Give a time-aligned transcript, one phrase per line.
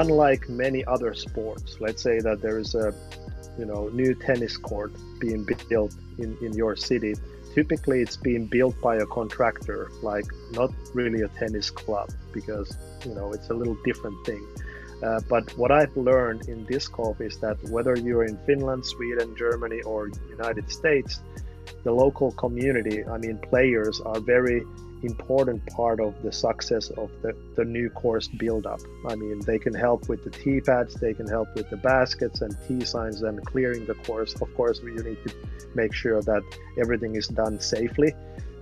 [0.00, 2.94] unlike many other sports, let's say that there is a
[3.58, 7.14] you know new tennis court being built in, in your city
[7.54, 12.68] typically it's being built by a contractor like not really a tennis club because
[13.04, 14.44] you know it's a little different thing.
[15.02, 19.34] Uh, but what i've learned in disc golf is that whether you're in finland sweden
[19.36, 21.20] germany or united states
[21.84, 24.60] the local community i mean players are very
[25.02, 28.80] important part of the success of the, the new course build up.
[29.08, 32.40] I mean, they can help with the tee pads, they can help with the baskets
[32.40, 34.34] and tee signs and clearing the course.
[34.40, 35.34] Of course, you need to
[35.74, 36.42] make sure that
[36.78, 38.14] everything is done safely.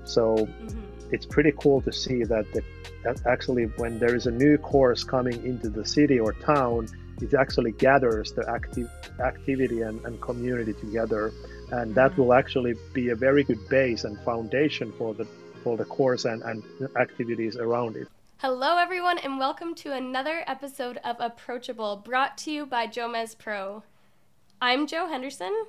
[0.04, 0.80] So mm-hmm.
[1.10, 2.62] it's pretty cool to see that, the,
[3.04, 6.88] that actually when there is a new course coming into the city or town,
[7.22, 11.32] it actually gathers the active activity and, and community together
[11.70, 12.22] and that mm-hmm.
[12.22, 15.26] will actually be a very good base and foundation for the
[15.66, 16.62] for the course and, and
[16.96, 18.06] activities around it.
[18.36, 23.82] Hello, everyone, and welcome to another episode of Approachable brought to you by Jomez Pro.
[24.62, 25.66] I'm Jo Henderson.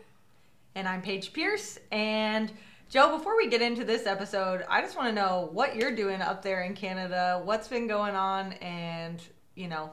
[0.75, 1.79] And I'm Paige Pierce.
[1.91, 2.51] And
[2.91, 6.21] Jo, before we get into this episode, I just want to know what you're doing
[6.21, 9.19] up there in Canada, what's been going on, and,
[9.55, 9.89] you know,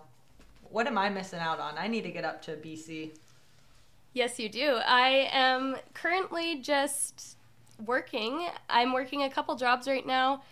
[0.65, 1.79] what am I missing out on?
[1.79, 3.17] I need to get up to BC.
[4.13, 4.81] Yes, you do.
[4.87, 7.39] I am currently just
[7.79, 8.49] working.
[8.69, 10.43] I'm working a couple jobs right now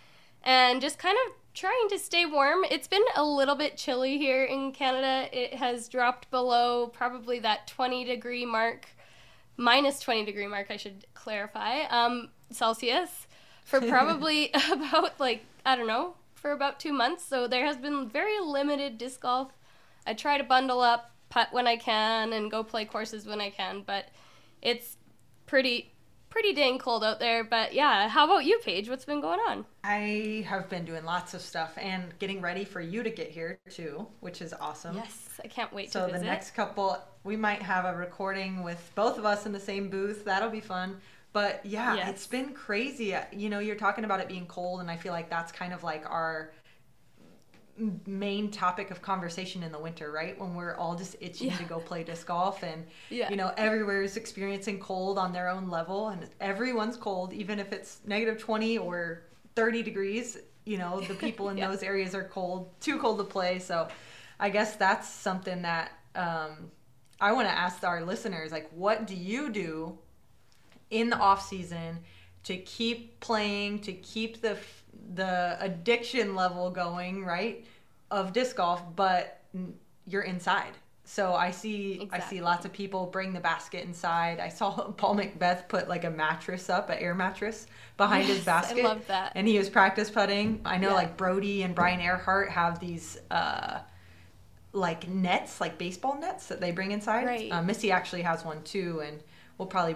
[0.43, 2.65] and just kind of trying to stay warm.
[2.69, 5.29] It's been a little bit chilly here in Canada.
[5.31, 8.87] It has dropped below probably that 20 degree mark,
[9.57, 13.27] minus 20 degree mark, I should clarify, um, Celsius,
[13.63, 17.23] for probably about like, I don't know, for about two months.
[17.23, 19.51] So there has been very limited disc golf.
[20.05, 23.49] I try to bundle up, putt when I can, and go play courses when I
[23.49, 24.09] can, but
[24.61, 24.97] it's
[25.45, 25.92] pretty
[26.33, 27.43] pretty dang cold out there.
[27.43, 28.89] But yeah, how about you, Paige?
[28.89, 29.65] What's been going on?
[29.83, 33.59] I have been doing lots of stuff and getting ready for you to get here
[33.69, 34.95] too, which is awesome.
[34.95, 39.19] Yes, I can't wait so the next couple, we might have a recording with both
[39.19, 40.25] of us in the same booth.
[40.25, 40.99] That'll be fun.
[41.33, 42.09] But yeah, yes.
[42.09, 43.15] it's been crazy.
[43.31, 45.83] You know, you're talking about it being cold, and I feel like that's kind of
[45.83, 46.51] like our
[48.05, 50.39] main topic of conversation in the winter, right?
[50.39, 51.57] When we're all just itching yeah.
[51.57, 53.29] to go play disc golf and yeah.
[53.29, 57.71] you know, everywhere is experiencing cold on their own level and everyone's cold even if
[57.71, 59.23] it's negative 20 or
[59.55, 61.67] 30 degrees, you know, the people in yeah.
[61.67, 63.59] those areas are cold, too cold to play.
[63.59, 63.87] So
[64.39, 66.71] I guess that's something that um,
[67.19, 69.97] I want to ask our listeners like what do you do
[70.91, 71.99] in the off season
[72.43, 74.57] to keep playing, to keep the
[75.15, 77.65] the addiction level going, right,
[78.11, 79.41] of disc golf, but
[80.05, 80.73] you're inside.
[81.05, 82.19] So I see exactly.
[82.19, 84.39] I see lots of people bring the basket inside.
[84.39, 87.67] I saw Paul McBeth put like a mattress up, an air mattress
[87.97, 88.79] behind yes, his basket.
[88.79, 89.33] I love that.
[89.35, 90.61] And he was practice putting.
[90.63, 90.95] I know yeah.
[90.95, 93.79] like Brody and Brian Earhart have these uh
[94.71, 97.25] like nets, like baseball nets that they bring inside.
[97.25, 97.51] Right.
[97.51, 99.21] Uh, Missy actually has one too, and
[99.57, 99.95] we'll probably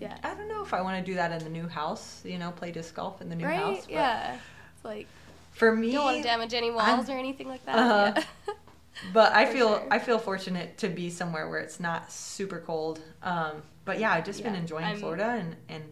[0.00, 0.16] yeah.
[0.22, 2.22] I don't know if I want to do that in the new house.
[2.24, 3.56] You know, play disc golf in the new right?
[3.56, 3.84] house.
[3.84, 4.38] But yeah.
[4.74, 5.06] It's like
[5.52, 7.76] for me, don't want to damage any walls I'm, or anything like that.
[7.76, 8.12] Uh,
[8.46, 8.54] yeah.
[9.12, 9.88] but I feel sure.
[9.90, 13.00] I feel fortunate to be somewhere where it's not super cold.
[13.22, 15.84] Um, but yeah, I've just yeah, been enjoying I'm, Florida and and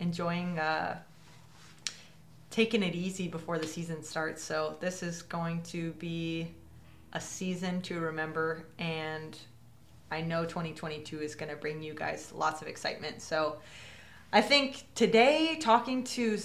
[0.00, 0.98] enjoying uh,
[2.50, 4.42] taking it easy before the season starts.
[4.42, 6.48] So this is going to be
[7.12, 9.38] a season to remember and
[10.14, 13.20] I know 2022 is going to bring you guys lots of excitement.
[13.20, 13.56] So
[14.32, 16.38] I think today, talking to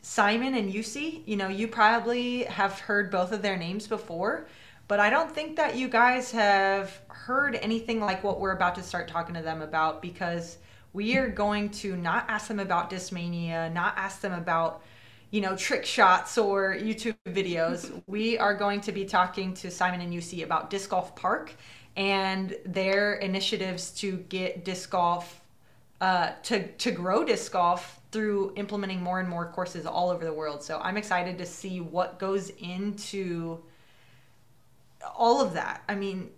[0.00, 4.46] Simon and Jussi, you know, you probably have heard both of their names before,
[4.88, 8.82] but I don't think that you guys have heard anything like what we're about to
[8.82, 10.56] start talking to them about because
[10.94, 14.82] we are going to not ask them about Discmania, not ask them about
[15.32, 18.02] you know, trick shots or YouTube videos.
[18.06, 21.54] we are going to be talking to Simon and Jussi about Disc Golf Park
[21.96, 25.40] and their initiatives to get disc golf
[26.00, 30.32] uh, to to grow disc golf through implementing more and more courses all over the
[30.32, 30.62] world.
[30.62, 33.62] So I'm excited to see what goes into
[35.16, 35.82] all of that.
[35.88, 36.30] I mean,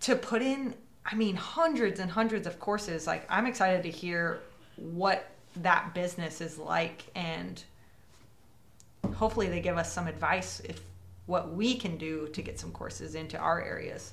[0.00, 0.74] to put in,
[1.06, 3.06] I mean, hundreds and hundreds of courses.
[3.06, 4.40] Like I'm excited to hear
[4.76, 7.62] what that business is like and
[9.14, 10.80] hopefully they give us some advice if
[11.26, 14.12] what we can do to get some courses into our areas.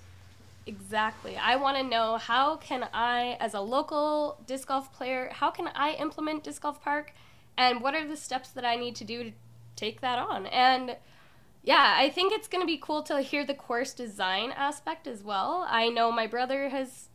[0.69, 1.35] Exactly.
[1.35, 5.67] I want to know how can I, as a local disc golf player, how can
[5.69, 7.11] I implement disc golf park,
[7.57, 9.31] and what are the steps that I need to do to
[9.75, 10.45] take that on?
[10.45, 10.95] And
[11.63, 15.23] yeah, I think it's going to be cool to hear the course design aspect as
[15.23, 15.65] well.
[15.67, 17.09] I know my brother has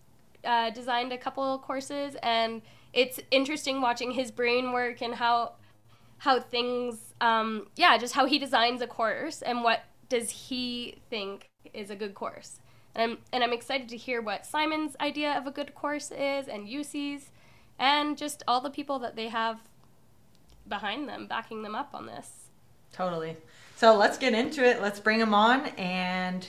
[0.45, 2.61] uh, designed a couple courses, and
[2.93, 5.53] it's interesting watching his brain work and how
[6.19, 11.51] how things, um, yeah, just how he designs a course and what does he think
[11.73, 12.59] is a good course.
[12.95, 16.49] And I'm, and I'm excited to hear what Simon's idea of a good course is
[16.49, 17.31] and Jussi's
[17.79, 19.61] and just all the people that they have
[20.69, 22.31] behind them, backing them up on this.
[22.93, 23.37] Totally.
[23.77, 24.81] So let's get into it.
[24.81, 25.67] Let's bring them on.
[25.77, 26.47] And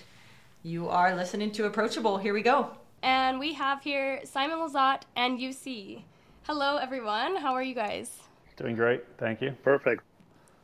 [0.63, 2.17] you are listening to Approachable.
[2.17, 2.69] Here we go.
[3.01, 6.03] And we have here Simon Lizotte and UC.
[6.43, 7.35] Hello, everyone.
[7.35, 8.19] How are you guys?
[8.57, 9.03] Doing great.
[9.17, 9.55] Thank you.
[9.63, 10.03] Perfect.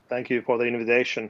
[0.10, 1.30] Thank you for the invitation.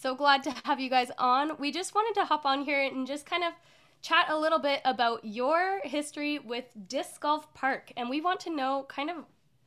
[0.00, 1.58] So glad to have you guys on.
[1.58, 3.52] We just wanted to hop on here and just kind of
[4.00, 7.92] chat a little bit about your history with Disc Golf Park.
[7.98, 9.16] And we want to know kind of,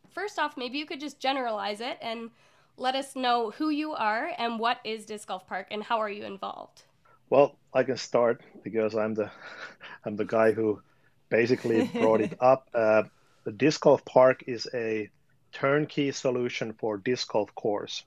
[0.10, 2.32] first off, maybe you could just generalize it and
[2.78, 6.10] let us know who you are and what is Disc Golf Park and how are
[6.10, 6.82] you involved?
[7.30, 9.30] Well, I can start because I'm the
[10.04, 10.82] I'm the guy who
[11.30, 12.70] basically brought it up.
[12.74, 13.04] Uh,
[13.44, 15.12] the Disc Golf Park is a
[15.52, 18.04] turnkey solution for disc golf course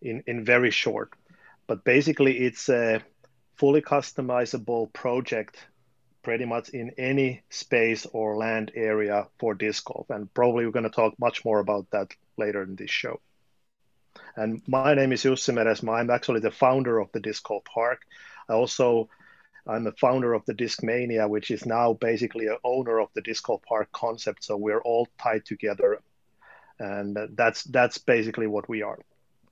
[0.00, 1.12] in, in very short.
[1.68, 3.02] But basically, it's a
[3.54, 5.56] fully customizable project
[6.22, 10.10] pretty much in any space or land area for disc golf.
[10.10, 13.20] And probably we're going to talk much more about that later in this show.
[14.36, 16.00] And my name is Jussi Meresmaa.
[16.00, 18.02] I'm actually the founder of the Disc Golf Park.
[18.48, 19.08] I also
[19.66, 23.44] I'm the founder of the Discmania, which is now basically an owner of the Disc
[23.44, 24.44] Golf Park concept.
[24.44, 26.00] So we're all tied together,
[26.78, 28.98] and that's that's basically what we are.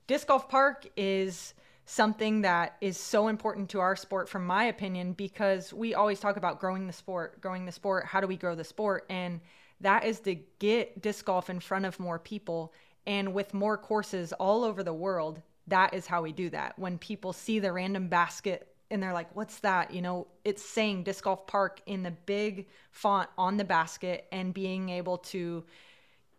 [0.07, 1.53] Disc Golf Park is
[1.89, 6.35] something that is so important to our sport, from my opinion, because we always talk
[6.35, 8.05] about growing the sport, growing the sport.
[8.05, 9.05] How do we grow the sport?
[9.09, 9.39] And
[9.79, 12.73] that is to get disc golf in front of more people.
[13.05, 16.77] And with more courses all over the world, that is how we do that.
[16.77, 19.93] When people see the random basket and they're like, what's that?
[19.93, 24.53] You know, it's saying disc golf park in the big font on the basket and
[24.53, 25.63] being able to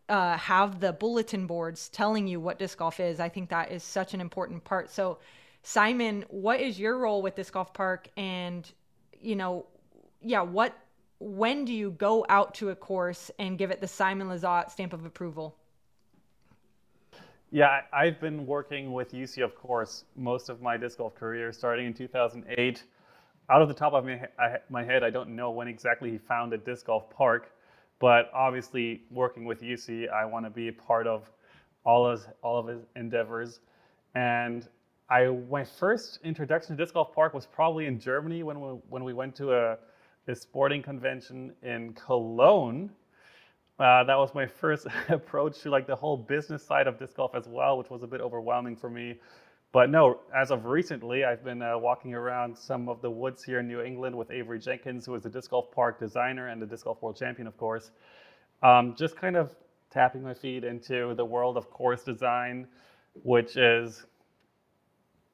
[0.08, 3.20] uh, have the bulletin boards telling you what disc golf is.
[3.20, 4.90] I think that is such an important part.
[4.90, 5.18] So,
[5.62, 8.08] Simon, what is your role with Disc Golf Park?
[8.16, 8.70] And,
[9.20, 9.66] you know,
[10.22, 10.74] yeah, what,
[11.18, 14.92] when do you go out to a course and give it the Simon Lizotte stamp
[14.92, 15.56] of approval?
[17.50, 21.86] Yeah, I've been working with Jussi, of course, most of my disc golf career, starting
[21.86, 22.82] in 2008.
[23.50, 24.20] Out of the top of my,
[24.68, 27.50] my head, I don't know when exactly he founded Disc Golf Park,
[28.00, 31.30] but obviously, working with Jussi, I want to be a part of
[31.84, 33.60] all his all of his endeavors.
[34.14, 34.68] And
[35.10, 39.04] I my first introduction to disc golf park was probably in Germany when we when
[39.04, 39.78] we went to a,
[40.28, 42.90] a sporting convention in Cologne.
[43.78, 47.34] Uh, that was my first approach to like the whole business side of disc golf
[47.34, 49.16] as well, which was a bit overwhelming for me.
[49.70, 53.60] But no, as of recently, I've been uh, walking around some of the woods here
[53.60, 56.66] in New England with Avery Jenkins, who is a disc golf park designer and a
[56.66, 57.90] disc golf world champion, of course.
[58.62, 59.54] Um, just kind of
[59.90, 62.66] tapping my feet into the world of course design,
[63.22, 64.06] which is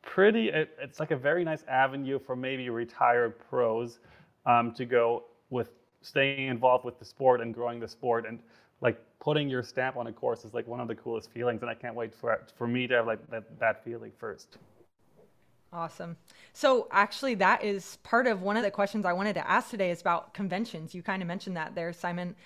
[0.02, 4.00] pretty, it, it's like a very nice avenue for maybe retired pros
[4.46, 5.70] um, to go with
[6.02, 8.40] staying involved with the sport and growing the sport and
[8.84, 11.70] like putting your stamp on a course is like one of the coolest feelings and
[11.70, 14.58] i can't wait for for me to have like that, that feeling first.
[15.72, 16.16] Awesome.
[16.52, 19.90] So actually that is part of one of the questions i wanted to ask today
[19.90, 20.94] is about conventions.
[20.94, 22.36] You kind of mentioned that there simon.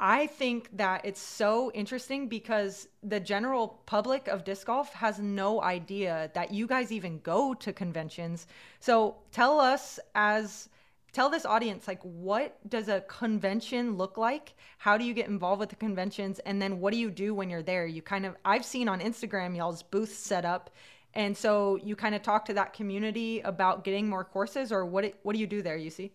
[0.00, 5.60] I think that it's so interesting because the general public of disc golf has no
[5.60, 8.46] idea that you guys even go to conventions.
[8.78, 10.68] So tell us as
[11.12, 14.54] tell this audience like what does a convention look like?
[14.78, 17.50] How do you get involved with the conventions and then what do you do when
[17.50, 17.86] you're there?
[17.86, 20.70] You kind of I've seen on Instagram y'all's booths set up
[21.14, 25.14] and so you kind of talk to that community about getting more courses or what
[25.22, 26.12] what do you do there, you see?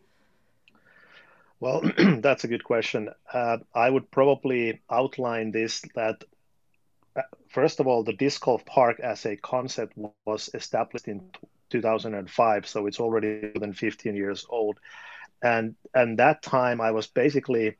[1.59, 1.81] Well,
[2.19, 3.09] that's a good question.
[3.31, 6.23] Uh, I would probably outline this that
[7.15, 11.29] uh, first of all, the disc golf park as a concept was established in
[11.73, 14.79] 2005, so it's already more than 15 years old.
[15.41, 17.77] And and that time, I was basically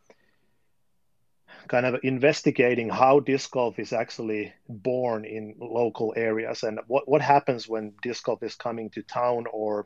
[1.68, 7.22] kind of investigating how disc golf is actually born in local areas and what, what
[7.22, 9.86] happens when disc golf is coming to town or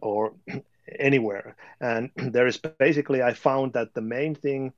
[0.00, 0.34] or
[0.98, 1.56] anywhere.
[1.80, 4.72] And there is basically, I found that the main thing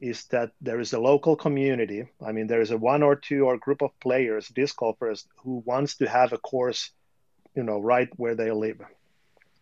[0.00, 2.08] is that there is a local community.
[2.24, 5.62] I mean, there is a one or two or group of players, disc golfers, who
[5.64, 6.90] wants to have a course,
[7.54, 8.80] you know, right where they live.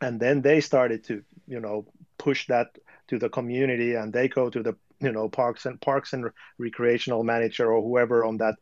[0.01, 1.87] And then they started to, you know,
[2.19, 2.77] push that
[3.09, 7.23] to the community, and they go to the, you know, parks and parks and recreational
[7.25, 8.57] manager or whoever on that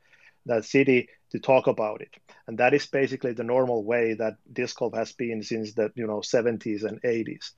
[0.47, 2.11] that city to talk about it
[2.47, 6.07] and that is basically the normal way that disc golf has been since the you
[6.07, 7.53] know 70s and 80s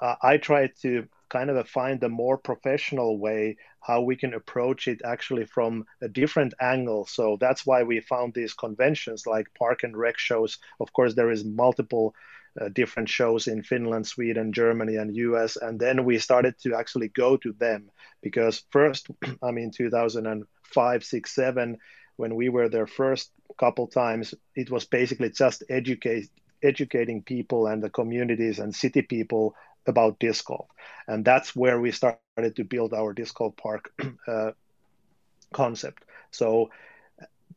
[0.00, 4.88] uh, i tried to kind of find a more professional way how we can approach
[4.88, 7.06] it actually from a different angle.
[7.06, 10.58] So that's why we found these conventions like park and rec shows.
[10.80, 12.14] Of course, there is multiple
[12.60, 15.56] uh, different shows in Finland, Sweden, Germany, and US.
[15.56, 17.90] And then we started to actually go to them
[18.22, 19.08] because first,
[19.42, 21.78] I mean, 2005, 6, 7,
[22.16, 26.28] when we were there first couple times, it was basically just educate,
[26.62, 29.54] educating people and the communities and city people
[29.86, 30.68] about disc golf.
[31.06, 33.64] And that's where we started to build our disc golf park
[34.00, 34.30] uh,
[35.40, 35.96] concept.
[36.30, 36.68] So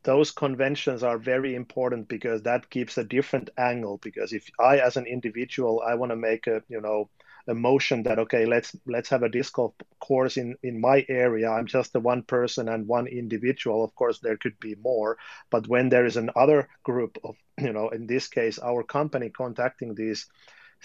[0.04, 4.96] those conventions are very important because that gives a different angle because if i as
[4.96, 7.08] an individual i want to make a you know
[7.48, 11.50] a motion that okay let's let's have a disc golf course in in my area
[11.50, 15.16] i'm just the one person and one individual of course there could be more
[15.50, 19.94] but when there is another group of you know in this case our company contacting
[19.94, 20.26] these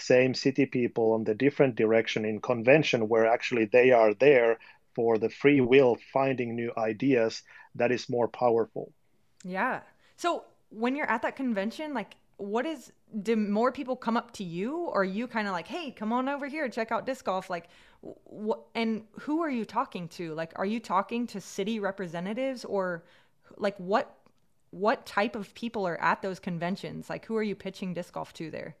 [0.00, 4.58] same city people on the different direction in convention where actually they are there
[4.94, 7.42] for the free will finding new ideas
[7.74, 8.92] that is more powerful
[9.44, 9.80] yeah.
[10.16, 12.92] So when you're at that convention, like, what is,
[13.22, 16.28] do more people come up to you or you kind of like, hey, come on
[16.28, 17.50] over here, check out disc golf?
[17.50, 17.68] Like,
[18.00, 20.34] what, and who are you talking to?
[20.34, 23.04] Like, are you talking to city representatives or
[23.56, 24.16] like what,
[24.70, 27.10] what type of people are at those conventions?
[27.10, 28.76] Like, who are you pitching disc golf to there?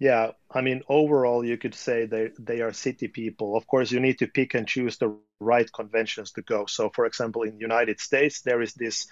[0.00, 3.56] Yeah, I mean, overall, you could say they they are city people.
[3.56, 6.66] Of course, you need to pick and choose the right conventions to go.
[6.66, 9.06] So, for example, in the United States, there is this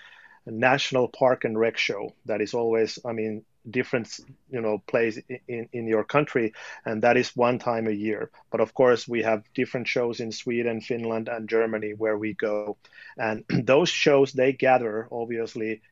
[0.47, 4.19] national park and rec show that is always, I mean, different,
[4.51, 6.55] you know, place in in your country,
[6.87, 8.31] and that is one time a year.
[8.51, 12.79] But of course, we have different shows in Sweden, Finland, and Germany where we go,
[13.19, 15.83] and those shows they gather obviously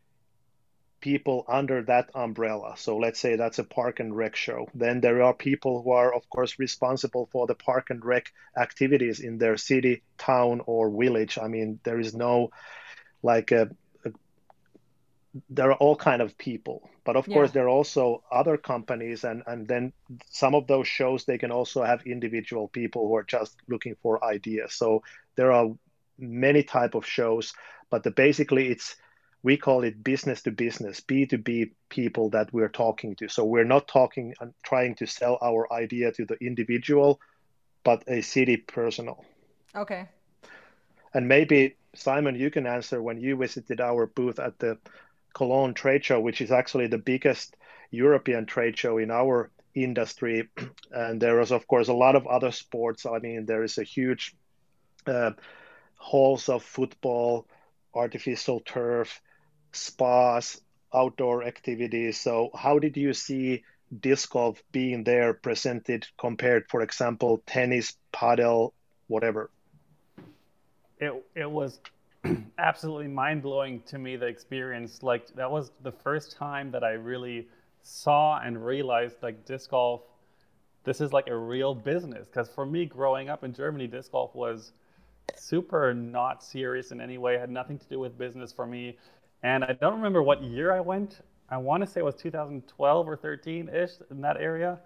[1.06, 2.74] people under that umbrella.
[2.76, 4.66] So let's say that's a park and rec show.
[4.74, 9.20] Then there are people who are, of course, responsible for the park and rec activities
[9.20, 11.38] in their city, town, or village.
[11.40, 12.50] I mean, there is no
[13.22, 13.70] like a,
[14.04, 14.10] a
[15.48, 17.34] there are all kind of people but of yeah.
[17.34, 19.92] course there are also other companies and and then
[20.30, 24.22] some of those shows they can also have individual people who are just looking for
[24.24, 25.02] ideas so
[25.36, 25.66] there are
[26.18, 27.54] many type of shows
[27.90, 28.96] but the, basically it's
[29.42, 33.28] we call it business to business, B2B people that we're talking to.
[33.28, 37.20] So we're not talking and trying to sell our idea to the individual,
[37.84, 39.24] but a city personal.
[39.74, 40.08] Okay.
[41.14, 44.78] And maybe Simon, you can answer when you visited our booth at the
[45.34, 47.56] Cologne trade show, which is actually the biggest
[47.90, 50.48] European trade show in our industry.
[50.90, 53.06] And there is, of course, a lot of other sports.
[53.06, 54.34] I mean, there is a huge
[55.06, 55.32] uh,
[55.96, 57.46] halls of football,
[57.94, 59.20] artificial turf,
[59.72, 60.60] spas,
[60.94, 62.20] outdoor activities.
[62.20, 63.64] So, how did you see
[64.00, 68.72] disc golf being there presented compared, for example, tennis, padel,
[69.06, 69.50] whatever?
[70.98, 71.80] It it was
[72.58, 75.02] absolutely mind blowing to me the experience.
[75.02, 77.48] Like that was the first time that I really
[77.82, 80.02] saw and realized like disc golf.
[80.84, 84.34] This is like a real business because for me, growing up in Germany, disc golf
[84.34, 84.72] was
[85.34, 87.38] super not serious in any way.
[87.38, 88.96] Had nothing to do with business for me.
[89.42, 91.20] And I don't remember what year I went.
[91.48, 94.80] I want to say it was 2012 or 13 ish in that area.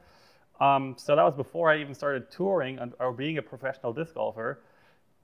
[0.60, 4.60] Um, so that was before I even started touring or being a professional disc golfer.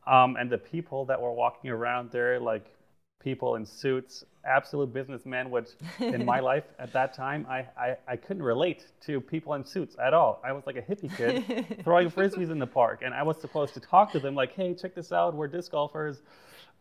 [0.07, 2.73] Um, and the people that were walking around there, like
[3.19, 8.17] people in suits, absolute businessmen, which in my life at that time, I, I, I,
[8.17, 10.41] couldn't relate to people in suits at all.
[10.45, 13.03] I was like a hippie kid throwing frisbees in the park.
[13.05, 15.35] And I was supposed to talk to them like, hey, check this out.
[15.35, 16.23] We're disc golfers.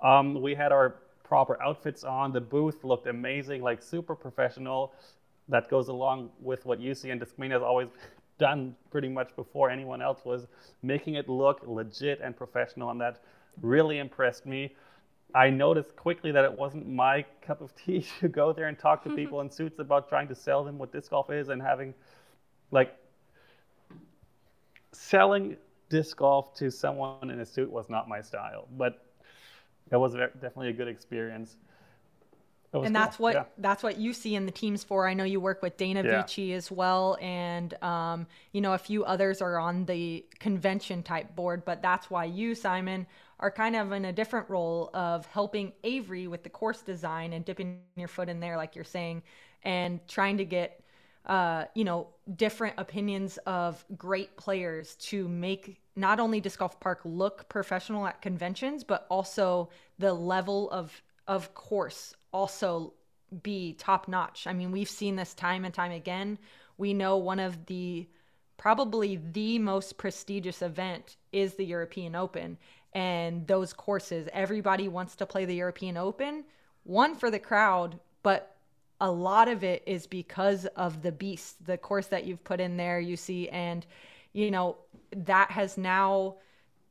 [0.02, 2.32] Um, we had our proper outfits on.
[2.32, 4.94] The booth looked amazing, like super professional.
[5.50, 7.90] That goes along with what Jussi and Discmania has always
[8.38, 10.48] done pretty much before anyone else was,
[10.84, 13.22] making it look legit and professional, and that
[13.62, 14.76] really impressed me.
[15.34, 19.04] I noticed quickly that it wasn't my cup of tea to go there and talk
[19.04, 21.94] to people in suits about trying to sell them what disc golf is and having,
[22.72, 22.96] like,
[24.92, 25.58] selling
[25.90, 28.68] disc golf to someone in a suit was not my style.
[28.78, 29.06] But
[29.90, 31.58] that was definitely a good experience.
[32.74, 32.94] And cool.
[32.94, 33.44] that's what yeah.
[33.58, 35.08] that's what you see in the teams for.
[35.08, 36.22] I know you work with Dana yeah.
[36.22, 41.36] Vici as well, and um, you know a few others are on the convention type
[41.36, 41.64] board.
[41.64, 43.08] But that's why you, Simon,
[43.40, 47.46] are kind of in a different role of helping Avery with the course design and
[47.46, 49.24] dipping your foot in there, like you're saying,
[49.64, 50.82] and trying to get
[51.26, 57.02] uh, you know, different opinions of great players to make not only does golf park
[57.04, 62.94] look professional at conventions, but also the level of of course also
[63.42, 64.46] be top notch.
[64.48, 66.38] I mean, we've seen this time and time again.
[66.78, 68.08] We know one of the
[68.58, 72.58] probably the most prestigious event is the European Open
[72.94, 74.30] and those courses.
[74.32, 76.46] Everybody wants to play the European Open,
[76.84, 78.56] one for the crowd, but
[79.02, 82.78] a lot of it is because of the beast, the course that you've put in
[82.78, 83.86] there, you see, and
[84.32, 84.78] you know
[85.16, 86.36] that has now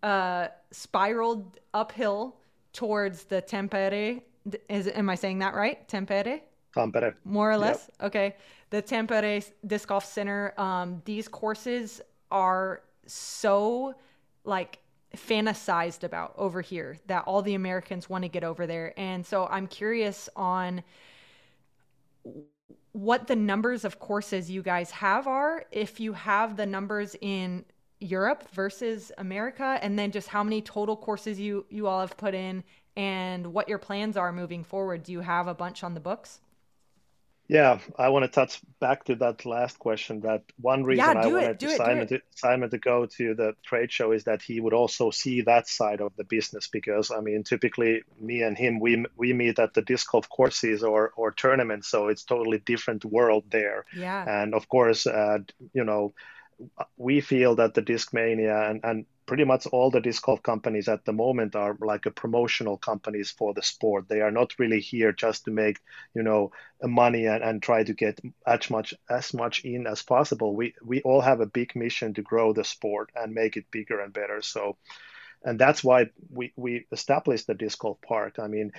[0.03, 2.37] uh, spiraled uphill
[2.73, 4.23] towards the Tempere.
[4.69, 5.87] Is am I saying that right?
[5.89, 6.41] Tempere.
[6.77, 7.15] Tempere.
[7.25, 7.89] More or less.
[8.01, 8.07] Yep.
[8.09, 8.37] Okay.
[8.71, 10.53] The Tempere Disc Golf Center.
[10.59, 12.01] Um, these courses
[12.31, 13.95] are so
[14.45, 14.79] like
[15.17, 18.93] fantasized about over here that all the Americans want to get over there.
[18.99, 20.83] And so I'm curious on
[22.93, 27.65] what the numbers of courses you guys have are, if you have the numbers in
[28.01, 32.35] Europe versus America, and then just how many total courses you you all have put
[32.35, 32.65] in,
[32.97, 35.03] and what your plans are moving forward.
[35.03, 36.41] Do you have a bunch on the books?
[37.47, 40.21] Yeah, I want to touch back to that last question.
[40.21, 43.93] That one reason yeah, I wanted to Simon, to Simon to go to the trade
[43.93, 46.69] show is that he would also see that side of the business.
[46.69, 50.83] Because I mean, typically me and him, we we meet at the disc golf courses
[50.83, 53.85] or or tournaments, so it's totally different world there.
[53.95, 54.25] Yeah.
[54.27, 55.41] And of course, uh,
[55.75, 56.15] you know,
[56.97, 61.05] we feel that the Discmania and, and pretty much all the disc golf companies at
[61.05, 64.07] the moment are like a promotional companies for the sport.
[64.09, 65.81] They are not really here just to make,
[66.15, 70.55] you know, money and, and try to get as much as much in as possible.
[70.55, 74.01] We we all have a big mission to grow the sport and make it bigger
[74.01, 74.43] and better.
[74.43, 74.77] So
[75.43, 78.39] and that's why we, we established the disc golf park.
[78.39, 78.73] I mean,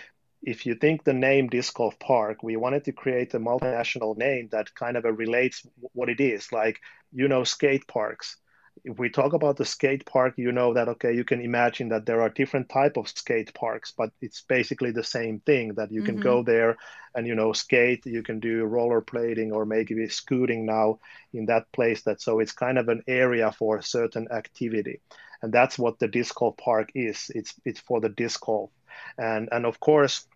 [0.45, 4.47] if you think the name disc golf park we wanted to create a multinational name
[4.51, 6.79] that kind of relates what it is like
[7.15, 8.37] you know skate parks.
[8.83, 12.05] If we talk about the skate park you know that okay you can imagine that
[12.05, 16.03] there are different type of skate parks but it's basically the same thing that you
[16.03, 16.23] can mm-hmm.
[16.23, 16.75] go there
[17.15, 20.99] and you know skate you can do rollerblading or maybe scooting now
[21.33, 24.99] in that place that so it's kind of an area for a certain activity.
[25.41, 27.31] And that's what the disc golf park is.
[27.33, 28.71] It's it's for the disc golf.
[29.17, 30.27] And and of course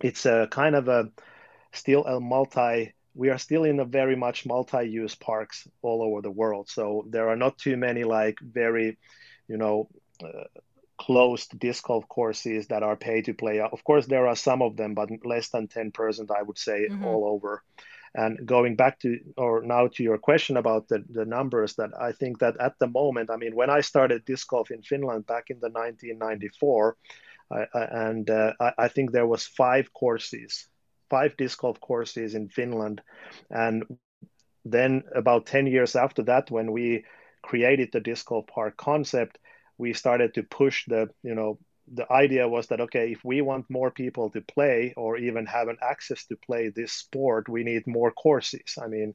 [0.00, 1.10] it's a kind of a
[1.72, 6.30] still a multi we are still in a very much multi-use parks all over the
[6.30, 6.68] world.
[6.68, 8.98] So there are not too many like very
[9.48, 9.88] you know
[10.22, 10.44] uh,
[10.98, 13.60] closed disc golf courses that are pay to play.
[13.60, 17.04] Of course there are some of them but less than 10% i would say mm-hmm.
[17.04, 17.62] all over.
[18.16, 22.12] And going back to or now to your question about the, the numbers that i
[22.12, 25.50] think that at the moment i mean when i started disc golf in finland back
[25.50, 26.96] in the 1994
[27.50, 30.66] I, I, and uh, I, I, think there was five courses,
[31.10, 33.02] five disc golf courses in Finland,
[33.50, 33.84] and
[34.64, 37.04] then about ten years after that, when we
[37.42, 39.38] created the disc golf park concept,
[39.78, 41.58] we started to push the you know
[41.92, 45.68] the idea was that okay if we want more people to play or even have
[45.68, 48.78] an access to play this sport we need more courses.
[48.82, 49.14] I mean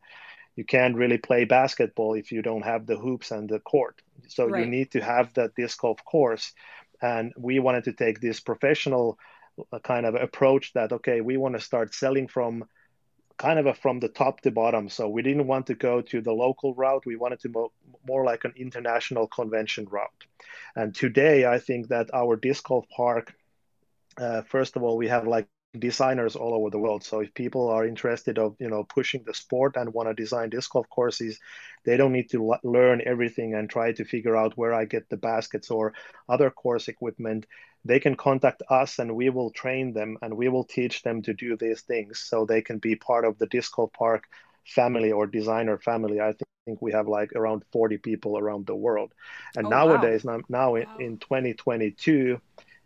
[0.55, 4.01] you can't really play basketball if you don't have the hoops and the court.
[4.27, 4.59] So right.
[4.59, 6.51] you need to have that disc golf course.
[7.01, 9.17] And we wanted to take this professional
[9.71, 12.63] uh, kind of approach that okay we want to start selling from
[13.37, 14.89] kind of a from the top to bottom.
[14.89, 17.05] So we didn't want to go to the local route.
[17.05, 17.71] We wanted to mo-
[18.07, 20.23] more like an international convention route.
[20.75, 23.33] And today i think that our disc golf park
[24.17, 27.03] uh, first of all we have like designers all over the world.
[27.03, 30.49] So if people are interested of you know pushing the sport and want to design
[30.49, 31.39] disc golf courses,
[31.85, 35.09] they don't need to l- learn everything and try to figure out where I get
[35.09, 35.93] the baskets or
[36.27, 37.45] other course equipment.
[37.85, 41.33] They can contact us and we will train them and we will teach them to
[41.33, 44.27] do these things so they can be part of the disc golf park
[44.65, 46.19] family or designer family.
[46.19, 49.13] I think we have like around 40 people around the world.
[49.55, 50.37] And oh, nowadays, wow.
[50.37, 50.95] now, now wow.
[50.97, 52.39] in, in 2022,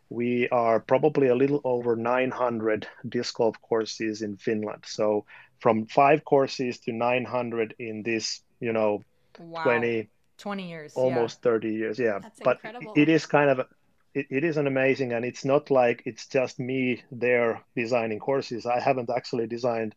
[0.10, 4.84] we are probably a little over 900 disc golf courses in Finland.
[4.86, 5.26] So
[5.60, 9.04] from five courses to 900 in this, you know,
[9.40, 9.64] wow.
[9.64, 11.52] 20, 20 years, almost yeah.
[11.52, 12.00] 30 years.
[12.00, 12.20] Yeah.
[12.20, 12.94] That's but incredible.
[12.96, 13.60] it is kind of,
[14.14, 18.66] it, it is an amazing, and it's not like it's just me there designing courses.
[18.66, 19.96] I haven't actually designed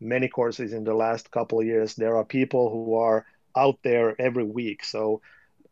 [0.00, 1.94] many courses in the last couple of years.
[1.94, 3.26] There are people who are
[3.56, 4.84] out there every week.
[4.84, 5.20] So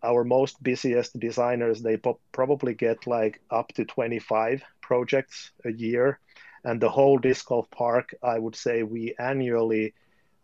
[0.02, 6.18] our most busiest designers they po- probably get like up to 25 projects a year.
[6.64, 9.94] And the whole disc golf park i would say we annually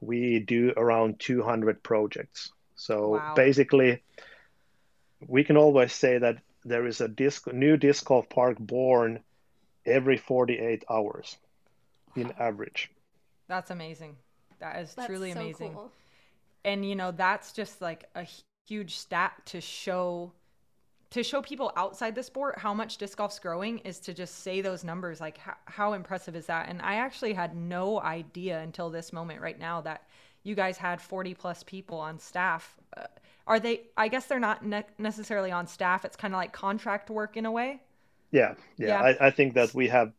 [0.00, 2.52] we do around 200 projects.
[2.76, 3.34] So wow.
[3.34, 4.02] basically
[5.26, 9.20] we can always say that there is a disc new disc golf park born
[9.86, 11.36] every 48 hours
[12.16, 12.90] in average.
[13.48, 14.16] That's amazing.
[14.60, 15.74] That is that's truly so amazing.
[15.74, 15.92] cool.
[16.64, 18.26] and you know that's just like a
[18.66, 20.32] huge stat to show
[21.10, 24.60] to show people outside the sport how much disc golf's growing is to just say
[24.60, 26.68] those numbers like how, how impressive is that?
[26.68, 30.02] And i actually had no idea until this moment right now that
[30.42, 32.76] you guys had 40 plus people on staff.
[32.96, 33.06] Uh,
[33.46, 36.04] are they i guess they're not ne- necessarily on staff.
[36.04, 37.80] It's kind of like contract work in a way.
[38.30, 39.00] Yeah yeah, yeah.
[39.20, 40.12] I, I think that we have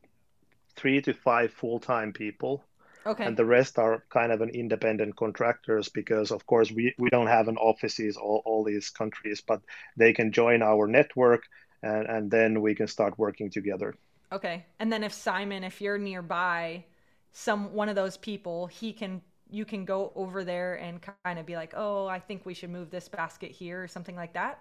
[0.76, 2.64] three to five full-time people
[3.06, 3.26] Okay.
[3.26, 7.28] And the rest are kind of an independent contractors because, of course, we, we don't
[7.28, 9.62] have an offices all, all these countries, but
[9.96, 11.44] they can join our network
[11.84, 13.94] and, and then we can start working together.
[14.32, 14.66] Okay.
[14.80, 16.84] And then if Simon, if you're nearby,
[17.32, 21.46] some one of those people, he can you can go over there and kind of
[21.46, 24.60] be like, oh, I think we should move this basket here or something like that.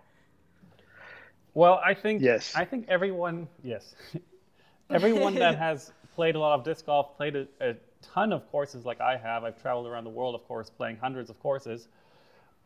[1.54, 2.52] Well, I think yes.
[2.54, 3.94] I think everyone yes,
[4.90, 7.76] everyone that has played a lot of disc golf, played a, a
[8.12, 9.44] ton of courses like I have.
[9.44, 11.88] I've traveled around the world, of course, playing hundreds of courses.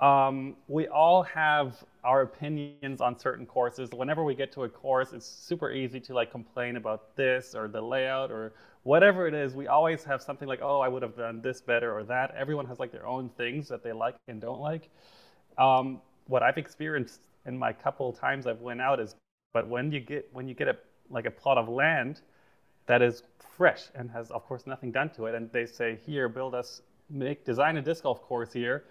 [0.01, 3.91] Um, we all have our opinions on certain courses.
[3.91, 7.67] Whenever we get to a course, it's super easy to like complain about this or
[7.67, 8.53] the layout or
[8.85, 9.55] whatever it is.
[9.55, 12.33] We always have something like, oh, I would have done this better or that.
[12.37, 14.89] Everyone has like their own things that they like and don't like.
[15.59, 19.17] Um, what I've experienced in my couple times I've went out is,
[19.53, 20.77] but when you get when you get a
[21.11, 22.21] like a plot of land
[22.89, 23.23] that is
[23.57, 26.83] fresh and has, of course, nothing done to it, and they say, here, build us,
[27.09, 28.85] make, design a disc golf course here,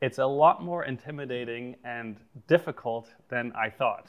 [0.00, 4.06] it's a lot more intimidating and difficult than I thought.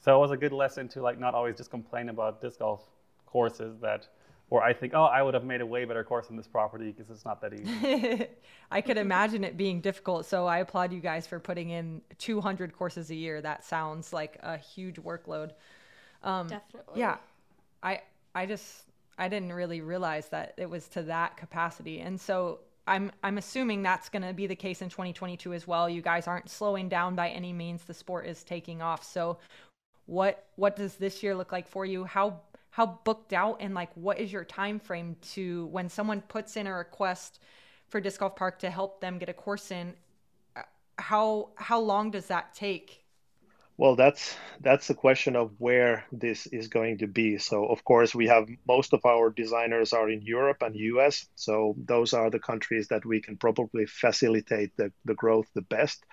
[0.00, 2.82] So it was a good lesson to like not always just complain about disc golf
[3.26, 4.08] courses that
[4.48, 6.92] or I think, oh, I would have made a way better course on this property
[6.92, 8.28] because it's not that easy.
[8.70, 10.24] I could imagine it being difficult.
[10.24, 13.40] So I applaud you guys for putting in 200 courses a year.
[13.40, 15.50] That sounds like a huge workload.
[16.22, 17.00] Um, Definitely.
[17.00, 17.16] Yeah.
[17.82, 18.02] I
[18.36, 18.84] I just
[19.18, 22.00] I didn't really realize that it was to that capacity.
[22.00, 25.88] And so I'm I'm assuming that's going to be the case in 2022 as well.
[25.88, 27.82] You guys aren't slowing down by any means.
[27.84, 29.02] The sport is taking off.
[29.02, 29.38] So
[30.04, 32.04] what what does this year look like for you?
[32.04, 36.58] How how booked out and like what is your time frame to when someone puts
[36.58, 37.40] in a request
[37.88, 39.94] for disc golf park to help them get a course in
[40.56, 40.60] uh,
[40.98, 43.02] how how long does that take
[43.78, 47.36] well, that's that's the question of where this is going to be.
[47.36, 51.26] So, of course, we have most of our designers are in Europe and US.
[51.34, 56.04] So those are the countries that we can probably facilitate the, the growth the best.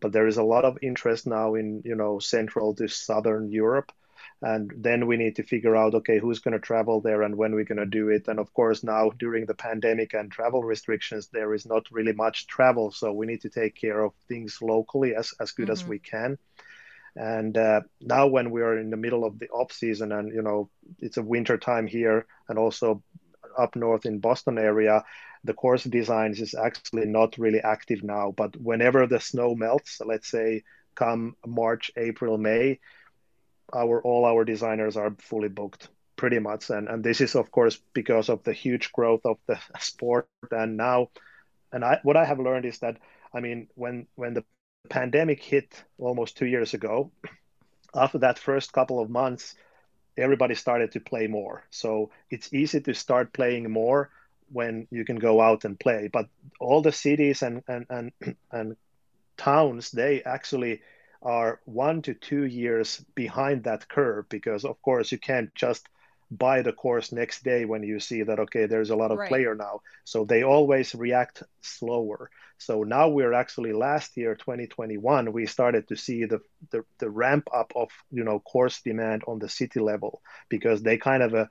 [0.00, 3.92] But there is a lot of interest now in you know Central to Southern Europe,
[4.40, 7.54] and then we need to figure out okay who's going to travel there and when
[7.54, 8.28] we're going to do it.
[8.28, 12.46] And of course, now during the pandemic and travel restrictions, there is not really much
[12.46, 15.72] travel, so we need to take care of things locally as as good mm-hmm.
[15.72, 16.38] as we can
[17.16, 20.42] and uh, now when we are in the middle of the off season and you
[20.42, 20.68] know
[20.98, 23.02] it's a winter time here and also
[23.58, 25.02] up north in boston area
[25.44, 28.32] the course designs is actually not really active now.
[28.36, 32.78] But whenever the snow melts let's say come march april may
[33.72, 36.70] our all our designers are fully booked pretty much.
[36.70, 40.28] And and this is of course because of the huge growth of the sport.
[40.50, 41.08] And now
[41.72, 42.98] and i what i have learned is that
[43.32, 44.44] i mean when when the
[44.88, 47.10] pandemic hit almost two years ago,
[47.94, 49.54] after that first couple of months,
[50.16, 51.64] everybody started to play more.
[51.70, 54.10] So it's easy to start playing more
[54.52, 56.08] when you can go out and play.
[56.12, 56.26] But
[56.58, 58.12] all the cities and and and,
[58.50, 58.76] and
[59.36, 60.82] towns, they actually
[61.22, 65.86] are one to two years behind that curve because of course you can't just
[66.30, 69.28] buy the course next day when you see that okay there's a lot of right.
[69.28, 69.80] player now.
[70.04, 72.30] So they always react slower.
[72.58, 76.40] So now we're actually last year 2021 we started to see the
[76.70, 80.98] the, the ramp up of you know course demand on the city level because they
[80.98, 81.46] kind of uh,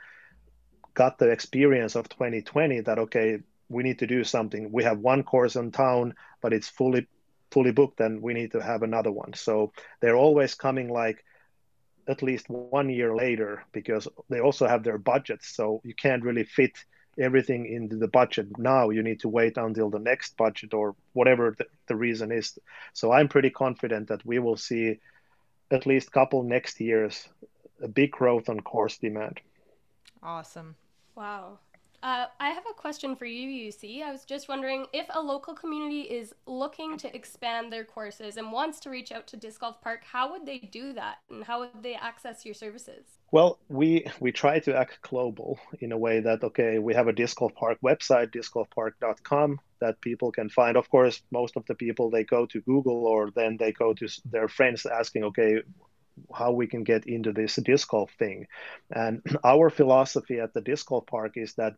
[0.93, 4.71] got the experience of 2020 that okay we need to do something.
[4.71, 7.07] We have one course in town but it's fully
[7.51, 9.33] fully booked and we need to have another one.
[9.33, 11.25] So they're always coming like
[12.09, 15.55] at least one year later because they also have their budgets.
[15.55, 16.71] So you can't really fit
[17.19, 18.89] everything into the budget now.
[18.89, 22.57] You need to wait until the next budget or whatever the, the reason is.
[22.93, 24.99] So I'm pretty confident that we will see
[25.71, 27.29] at least couple next years
[27.81, 29.39] a big growth on course demand.
[30.23, 30.75] Awesome.
[31.15, 31.59] Wow.
[32.01, 34.01] Uh, I have a question for you, Jussi.
[34.01, 38.51] I was just wondering if a local community is looking to expand their courses and
[38.51, 41.59] wants to reach out to Disc Golf Park, how would they do that and how
[41.59, 43.05] would they access your services?
[43.31, 47.13] Well, we we try to act global in a way that okay, we have a
[47.13, 50.77] Disc Golf Park website, discgolfpark.com, that people can find.
[50.77, 54.07] Of course, most of the people they go to Google or then they go to
[54.25, 55.61] their friends asking, okay,
[56.33, 58.47] how we can get into this disc golf thing.
[58.91, 61.73] And our philosophy at the disc golf park is that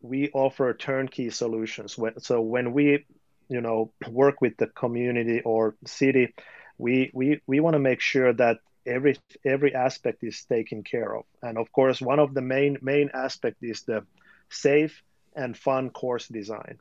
[0.00, 1.98] we offer turnkey solutions.
[2.18, 3.04] So when we,
[3.48, 6.34] you know, work with the community or city,
[6.78, 11.24] we we we want to make sure that every every aspect is taken care of
[11.42, 14.04] and of course one of the main main aspect is the
[14.48, 15.02] safe
[15.36, 16.78] and fun course design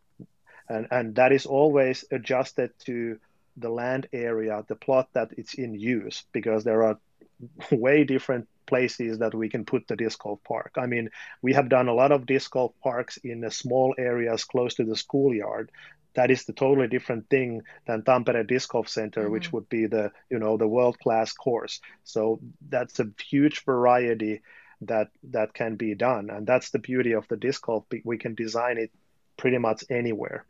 [0.70, 3.20] and and that is always adjusted to
[3.58, 7.00] the land area the plot that it's in use because there are
[7.72, 11.10] way different places that we can put the disc golf park i mean
[11.42, 14.84] we have done a lot of disc golf parks in the small areas close to
[14.84, 15.72] the schoolyard
[16.18, 19.34] that is the totally different thing than Tampere Disc Golf Center, mm-hmm.
[19.34, 21.80] which would be the you know the world class course.
[22.06, 24.42] So that's a huge variety
[24.82, 27.86] that that can be done, and that's the beauty of the disc golf.
[28.04, 28.92] We can design it
[29.38, 30.46] pretty much anywhere.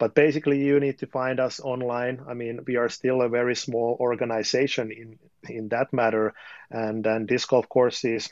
[0.00, 2.24] But basically, you need to find us online.
[2.26, 6.32] I mean, we are still a very small organization in in that matter,
[6.70, 8.30] and and disc golf courses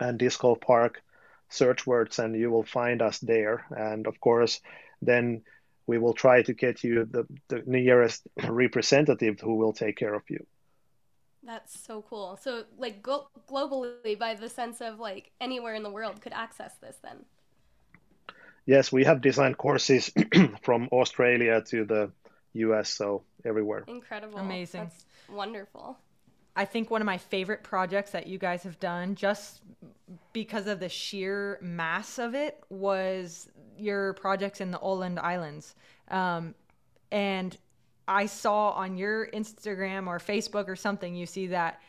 [0.00, 1.00] and disc golf park
[1.48, 3.66] search words, and you will find us there.
[3.70, 4.60] And of course,
[5.00, 5.42] then
[5.86, 10.22] we will try to get you the, the nearest representative who will take care of
[10.28, 10.44] you.
[11.42, 12.36] That's so cool.
[12.36, 16.74] So, like, go- globally, by the sense of like anywhere in the world could access
[16.80, 17.24] this, then.
[18.66, 20.12] Yes, we have designed courses
[20.62, 22.10] from Australia to the
[22.54, 23.84] US, so everywhere.
[23.86, 24.38] Incredible.
[24.38, 24.82] Amazing.
[24.82, 25.98] That's wonderful.
[26.56, 29.60] I think one of my favorite projects that you guys have done, just
[30.32, 35.74] because of the sheer mass of it, was your projects in the Åland Islands.
[36.08, 36.54] Um,
[37.12, 37.56] and
[38.08, 41.80] I saw on your Instagram or Facebook or something, you see that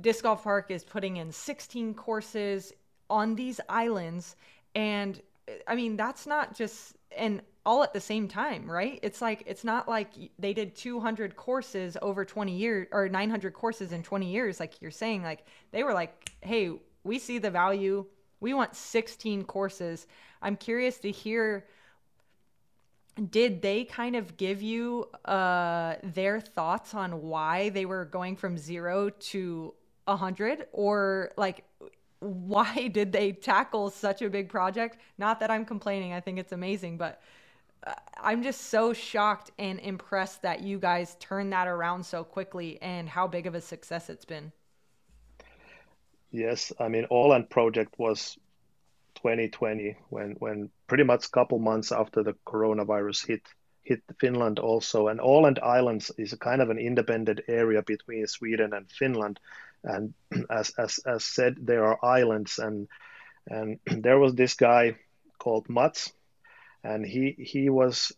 [0.00, 2.72] Disc Golf Park is putting in 16 courses
[3.10, 4.36] on these islands.
[4.74, 5.20] And
[5.66, 8.98] I mean, that's not just, and all at the same time, right?
[9.02, 10.08] It's like, it's not like
[10.38, 14.90] they did 200 courses over 20 years or 900 courses in 20 years, like you're
[14.90, 15.22] saying.
[15.22, 16.72] Like, they were like, hey,
[17.04, 18.06] we see the value.
[18.40, 20.06] We want 16 courses.
[20.40, 21.66] I'm curious to hear
[23.30, 28.56] did they kind of give you uh, their thoughts on why they were going from
[28.56, 29.74] zero to
[30.06, 31.64] a hundred or like
[32.20, 34.98] why did they tackle such a big project?
[35.18, 37.20] Not that i'm complaining i think it's amazing but
[37.86, 42.80] uh, i'm just so shocked and impressed that you guys turned that around so quickly
[42.82, 44.52] and how big of a success it's been.
[46.30, 48.38] Yes i mean Åland project was
[49.16, 53.42] 2020 when when pretty much couple months after the coronavirus hit
[53.88, 55.08] hit Finland also.
[55.08, 59.40] And Åland Islands is kind of an independent area between Sweden and Finland
[59.84, 60.14] and
[60.50, 62.88] as as as said there are islands and
[63.46, 64.96] and there was this guy
[65.38, 66.12] called Mats
[66.84, 68.12] and he he was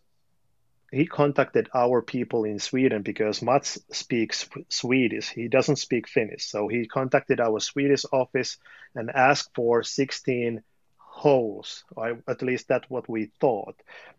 [0.92, 5.28] he contacted our people in Sweden because Mats speaks Swedish.
[5.28, 6.46] He doesn't speak Finnish.
[6.46, 8.56] So he contacted our Swedish office
[8.96, 10.64] and asked for 16
[11.10, 13.74] holes or at least that's what we thought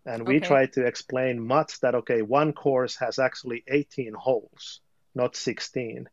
[0.05, 0.45] and we okay.
[0.45, 4.81] tried to explain Mats that okay one course has actually 18 holes
[5.15, 6.07] not 16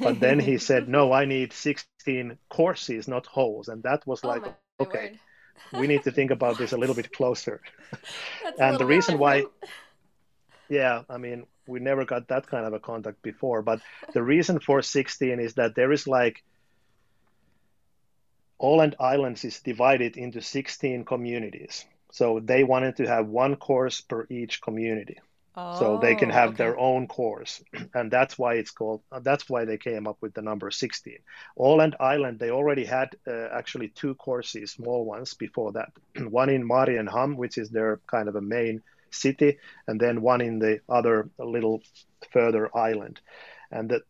[0.00, 4.28] but then he said no i need 16 courses not holes and that was oh
[4.28, 4.42] like
[4.80, 5.18] okay
[5.72, 7.60] we need to think about this a little bit closer
[8.58, 9.44] and the reason why
[10.68, 13.80] yeah i mean we never got that kind of a contact before but
[14.14, 16.42] the reason for 16 is that there is like
[18.60, 21.84] Åland Islands is divided into 16 communities.
[22.10, 25.18] So they wanted to have one course per each community.
[25.60, 26.56] Oh, so they can have okay.
[26.58, 27.62] their own course.
[27.94, 31.18] And that's why it's called, that's why they came up with the number 16.
[31.58, 35.90] Åland Island, they already had uh, actually two courses, small ones before that.
[36.30, 40.58] one in Mariehamn, which is their kind of a main city, and then one in
[40.60, 41.82] the other little
[42.32, 43.20] further island.
[43.72, 44.02] And the,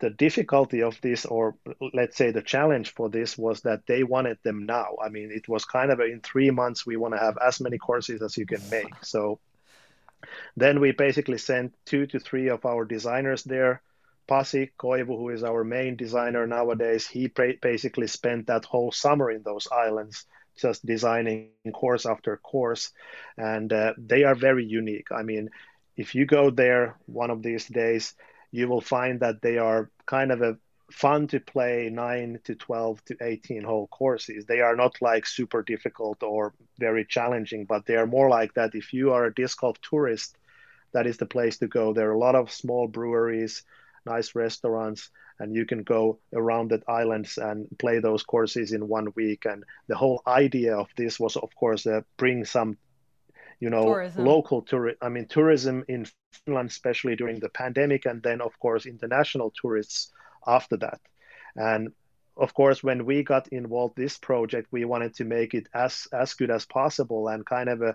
[0.00, 1.54] the difficulty of this, or
[1.94, 4.96] let's say the challenge for this, was that they wanted them now.
[5.02, 7.60] I mean, it was kind of a, in three months, we want to have as
[7.60, 8.92] many courses as you can make.
[9.02, 9.38] So
[10.56, 13.82] then we basically sent two to three of our designers there.
[14.26, 19.42] Pasi Koivu, who is our main designer nowadays, he basically spent that whole summer in
[19.42, 20.24] those islands
[20.56, 22.90] just designing course after course.
[23.36, 25.08] And uh, they are very unique.
[25.12, 25.50] I mean,
[25.96, 28.14] if you go there one of these days,
[28.50, 30.56] you will find that they are kind of a
[30.94, 34.46] fun to play 9 to 12 to 18 hole courses.
[34.46, 38.74] They are not like super difficult or very challenging, but they are more like that.
[38.74, 40.36] If you are a disc golf tourist,
[40.92, 41.92] that is the place to go.
[41.92, 43.64] There are a lot of small breweries,
[44.06, 49.08] nice restaurants, and you can go around the islands and play those courses in one
[49.16, 49.46] week.
[49.46, 52.78] And the whole idea of this was, of course, uh, bring some
[53.60, 54.24] you know tourism.
[54.24, 56.04] local tour i mean tourism in
[56.44, 60.10] finland especially during the pandemic and then of course international tourists
[60.46, 61.00] after that
[61.56, 61.92] and
[62.36, 66.34] of course, when we got involved this project, we wanted to make it as as
[66.34, 67.94] good as possible and kind of a,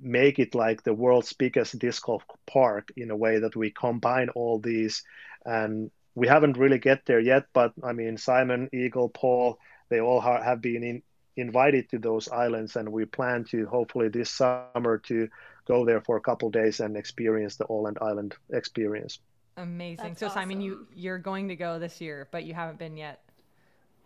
[0.00, 4.28] make it like the world's biggest disc golf park in a way that we combine
[4.30, 5.02] all these.
[5.44, 9.58] And we haven't really get there yet, but I mean, Simon, Eagle, Paul,
[9.90, 11.02] they all ha- have been in,
[11.36, 15.28] invited to those islands, and we plan to hopefully this summer to
[15.66, 19.18] go there for a couple days and experience the Åland Island experience.
[19.56, 20.08] Amazing.
[20.08, 20.42] That's so awesome.
[20.42, 23.20] Simon, you you're going to go this year, but you haven't been yet.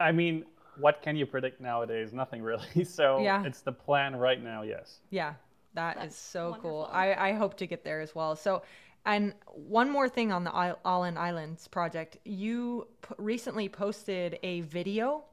[0.01, 0.45] I mean,
[0.79, 2.13] what can you predict nowadays?
[2.13, 2.85] Nothing really.
[2.85, 3.45] So yeah.
[3.45, 4.63] it's the plan right now.
[4.63, 5.01] Yes.
[5.11, 5.35] Yeah,
[5.75, 6.71] that That's is so wonderful.
[6.71, 6.91] cool.
[6.93, 8.37] I I hope to get there as well.
[8.37, 8.63] So.
[9.07, 15.25] And one more thing on the Åland Islands project, you p- recently posted a video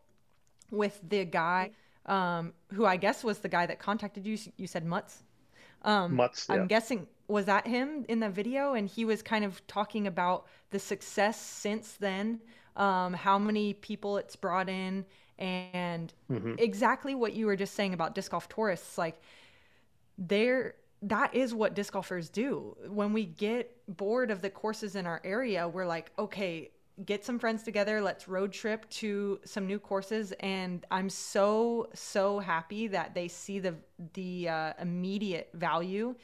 [0.71, 1.71] with the guy
[2.05, 4.37] um, who I guess was the guy that contacted you.
[4.55, 5.23] You said Mutz.
[5.81, 6.47] Um, Mutz.
[6.47, 6.55] Yeah.
[6.55, 10.47] I'm guessing was that him in the video, and he was kind of talking about
[10.71, 12.39] the success since then,
[12.75, 15.05] um, how many people it's brought in,
[15.37, 16.55] and mm-hmm.
[16.57, 18.97] exactly what you were just saying about disc golf tourists.
[18.97, 19.21] Like,
[20.17, 22.77] there, that is what disc golfers do.
[22.87, 26.71] When we get bored of the courses in our area, we're like, okay,
[27.03, 32.39] get some friends together let's road trip to some new courses and i'm so so
[32.39, 33.75] happy that they see the
[34.13, 36.15] the uh, immediate value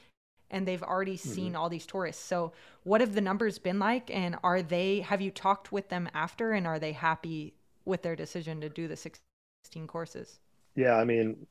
[0.51, 1.29] and they've already mm-hmm.
[1.29, 1.57] seen mm-hmm.
[1.57, 2.51] all these tourists so
[2.83, 6.51] what have the numbers been like and are they have you talked with them after
[6.51, 7.53] and are they happy
[7.85, 10.39] with their decision to do the 16 courses
[10.75, 11.47] yeah i mean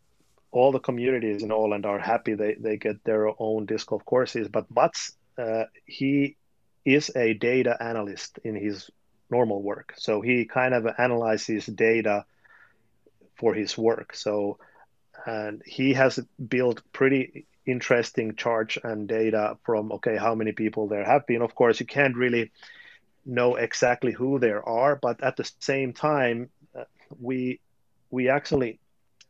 [0.52, 4.48] all the communities in Åland are happy they, they get their own disc golf courses
[4.48, 6.36] but Mats uh, he
[6.84, 8.90] is a data analyst in his
[9.30, 9.94] normal work.
[9.96, 12.24] So he kind of analyzes data
[13.36, 14.14] for his work.
[14.14, 14.58] So
[15.26, 21.04] and he has built pretty interesting charts and data from okay how many people there
[21.04, 21.42] have been.
[21.42, 22.52] Of course, you can't really
[23.24, 26.84] know exactly who there are, but at the same time, uh,
[27.18, 27.60] we
[28.10, 28.80] we actually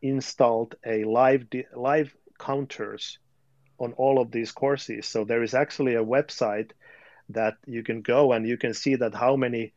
[0.02, 3.18] installed a live live counters
[3.78, 5.06] on all of these courses.
[5.06, 6.72] So there is actually a website
[7.30, 9.72] that you can go and you can see that how many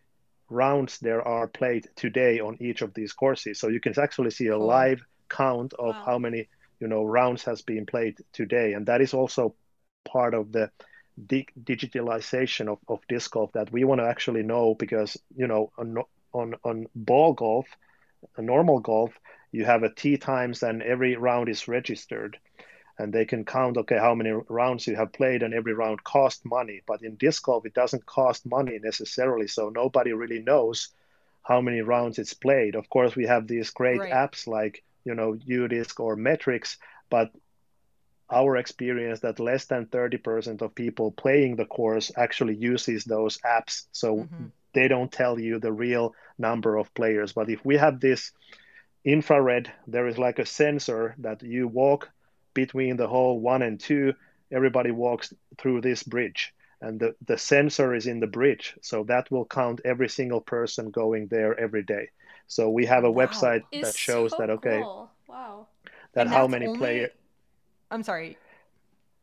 [0.50, 3.60] rounds there are played today on each of these courses.
[3.60, 6.04] So you can actually see a live count of wow.
[6.06, 9.56] how many you know rounds has been played today, and that is also
[10.06, 10.70] part of the
[11.28, 15.72] di- digitalization of, of disc golf that we want to actually know because you know
[15.78, 15.98] on
[16.34, 17.68] on on ball golf,
[18.38, 19.20] a normal golf,
[19.52, 22.38] you have a tee times and every round is registered.
[22.98, 26.46] And they can count okay how many rounds you have played and every round cost
[26.46, 26.82] money.
[26.86, 29.48] But in disc golf it doesn't cost money necessarily.
[29.48, 30.90] So nobody really knows
[31.44, 32.76] how many rounds it's played.
[32.76, 34.12] Of course we have these great right.
[34.12, 36.78] apps like you know UDisc or Metrix
[37.10, 37.32] but
[38.30, 43.86] our experience that less than 30% of people playing the course actually uses those apps
[43.92, 44.46] so mm-hmm.
[44.74, 48.32] they don't tell you the real number of players but if we have this
[49.06, 52.10] infrared there is like a sensor that you walk
[52.54, 54.14] between the hole one and two,
[54.52, 56.54] everybody walks through this bridge.
[56.82, 58.76] And the, the sensor is in the bridge.
[58.82, 62.10] So that will count every single person going there every day.
[62.48, 63.26] So we have a wow.
[63.26, 65.10] website it's that shows so that, okay, cool.
[65.28, 65.68] wow.
[66.14, 66.80] that how many only...
[66.80, 67.12] players.
[67.90, 68.38] I'm sorry.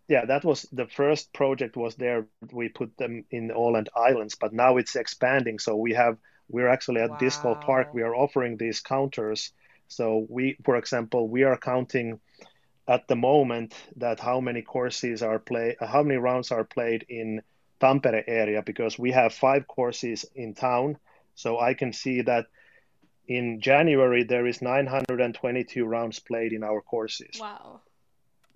[0.09, 2.27] Yeah, that was the first project was there.
[2.51, 5.61] We put them in Åland Islands, but now it's expanding.
[5.61, 7.19] So we have, we're actually at wow.
[7.19, 7.95] Disc Golf Park.
[7.95, 9.53] We are offering these counters.
[9.87, 12.21] So we, for example, we are counting
[12.91, 17.07] at the moment that how many courses are play uh, how many rounds are played
[17.09, 17.41] in
[17.81, 20.99] Tampere area because we have five courses in town
[21.35, 22.47] so I can see that
[23.31, 27.39] in January there is 922 rounds played in our courses.
[27.41, 27.81] Wow.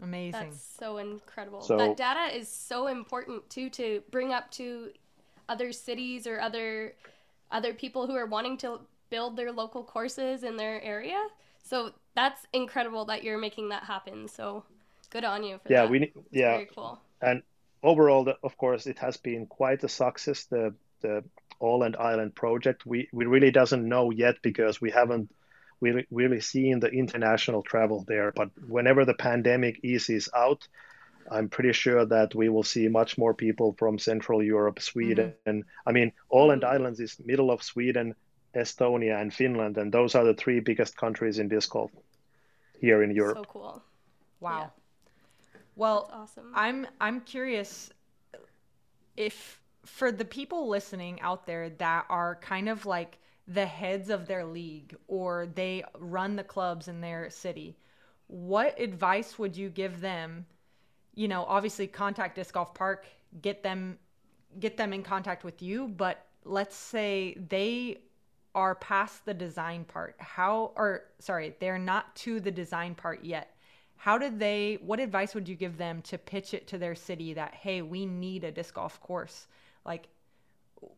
[0.02, 0.32] Amazing.
[0.32, 1.60] That's so incredible.
[1.60, 4.90] So, that data is so important too to bring up to
[5.48, 6.94] other cities or other
[7.52, 11.22] other people who are wanting to build their local courses in their area.
[11.62, 14.26] So that's incredible that you're making that happen.
[14.26, 14.64] So
[15.10, 15.90] good on you for yeah, that.
[15.90, 16.98] We, yeah, very cool.
[17.22, 17.42] And
[17.84, 20.46] overall, of course, it has been quite a success.
[20.46, 21.22] The the
[21.64, 22.86] Åland Island project.
[22.86, 25.30] We we really doesn't know yet because we haven't
[25.80, 28.32] really really seen the international travel there.
[28.32, 30.68] But whenever the pandemic eases out,
[31.30, 35.32] I'm pretty sure that we will see much more people from Central Europe, Sweden.
[35.46, 35.60] Mm-hmm.
[35.88, 36.74] I mean, Åland mm-hmm.
[36.74, 38.14] Islands is middle of Sweden,
[38.54, 41.90] Estonia, and Finland, and those are the three biggest countries in disc golf
[42.80, 43.38] here in Europe.
[43.38, 43.82] So cool.
[44.40, 44.58] Wow.
[44.60, 44.68] Yeah.
[45.76, 46.52] Well, awesome.
[46.54, 47.90] I'm I'm curious
[49.16, 54.26] if for the people listening out there that are kind of like the heads of
[54.26, 57.76] their league or they run the clubs in their city,
[58.26, 60.46] what advice would you give them?
[61.14, 63.06] You know, obviously contact Disc Golf Park,
[63.42, 63.98] get them
[64.60, 67.98] get them in contact with you, but let's say they
[68.54, 73.56] are past the design part, how or sorry, they're not to the design part yet.
[73.96, 77.34] How did they what advice would you give them to pitch it to their city
[77.34, 79.46] that hey, we need a disc golf course?
[79.84, 80.08] Like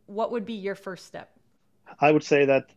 [0.06, 1.30] what would be your first step?
[2.00, 2.70] I would say that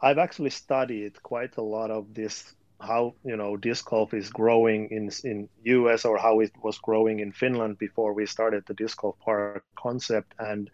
[0.00, 4.88] I've actually studied quite a lot of this how you know disc golf is growing
[4.90, 8.98] in in US or how it was growing in Finland before we started the disc
[9.00, 10.70] golf park concept and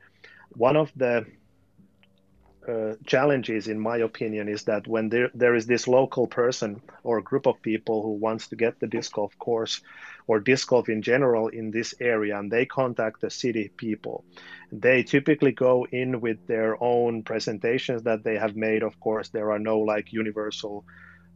[0.51, 1.25] one of the
[2.69, 7.21] uh, challenges, in my opinion, is that when there, there is this local person or
[7.21, 9.81] group of people who wants to get the disc golf course
[10.29, 14.25] or disc golf in general in this area, and they contact the city people,
[14.71, 18.83] they typically go in with their own presentations that they have made.
[18.83, 20.85] Of course, there are no like universal,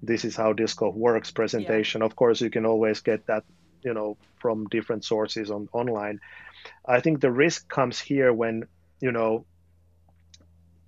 [0.02, 2.00] this is how disc golf works presentation.
[2.00, 2.06] Yeah.
[2.06, 3.44] Of course, you can always get that,
[3.82, 6.20] you know, from different sources on online.
[6.86, 8.64] I think the risk comes here when
[9.00, 9.44] you know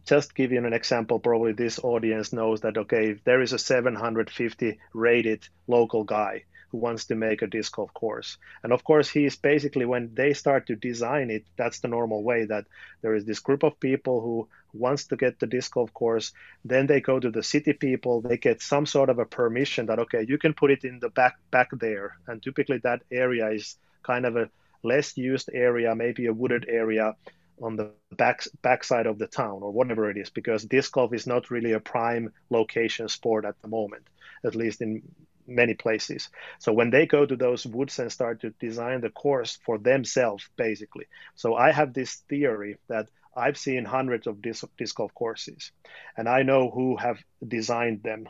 [0.08, 3.58] just give you an example, probably this audience knows that, okay, if there is a
[3.58, 8.38] 750 rated local guy who wants to make a disc golf course.
[8.62, 12.46] And of course, he's basically, when they start to design it, that's the normal way
[12.46, 12.64] that
[13.02, 16.32] there is this group of people who wants to get the disc golf course.
[16.64, 19.98] Then they go to the city people, they get some sort of a permission that,
[19.98, 22.16] okay, you can put it in the back, back there.
[22.26, 24.48] And typically that area is kind of a
[24.82, 27.14] less used area, maybe a wooded area
[27.62, 31.26] on the back backside of the town or whatever it is because disc golf is
[31.26, 34.06] not really a prime location sport at the moment
[34.44, 35.02] at least in
[35.46, 36.28] many places.
[36.58, 40.48] So when they go to those woods and start to design the course for themselves
[40.56, 41.06] basically.
[41.34, 45.72] So i have this theory that i've seen hundreds of disc, disc golf courses
[46.16, 48.28] and i know who have designed them.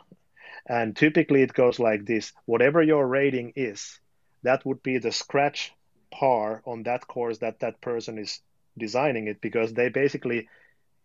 [0.67, 3.99] And typically it goes like this whatever your rating is
[4.43, 5.73] that would be the scratch
[6.11, 8.41] par on that course that that person is
[8.79, 10.49] designing it because they basically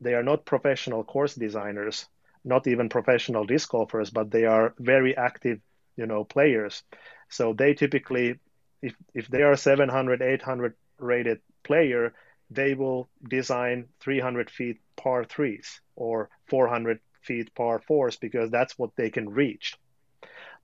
[0.01, 2.07] they are not professional course designers
[2.45, 5.61] not even professional disc golfers but they are very active
[5.97, 6.83] you know players.
[7.29, 8.39] So they typically
[8.83, 12.13] if if they are 700 800 rated player
[12.51, 18.91] they will design 300 feet par threes or 400 feet par fours because that's what
[18.97, 19.77] they can reach.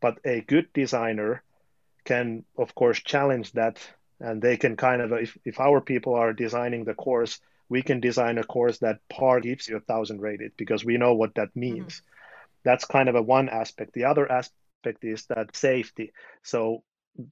[0.01, 1.43] But a good designer
[2.05, 3.79] can of course challenge that
[4.21, 8.01] and they can kind of if, if our people are designing the course we can
[8.01, 11.49] design a course that par gives you a thousand rated because we know what that
[11.51, 11.61] mm-hmm.
[11.61, 12.61] means mm-hmm.
[12.65, 16.13] that's kind of a one aspect the other aspect is that safety
[16.43, 16.83] so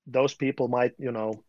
[0.07, 1.43] those people might you know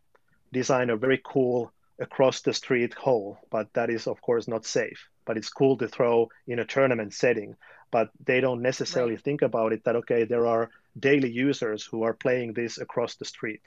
[0.51, 5.09] design a very cool across the street hole but that is of course not safe
[5.25, 7.55] but it's cool to throw in a tournament setting
[7.91, 9.23] but they don't necessarily right.
[9.23, 13.25] think about it that okay there are daily users who are playing this across the
[13.25, 13.61] street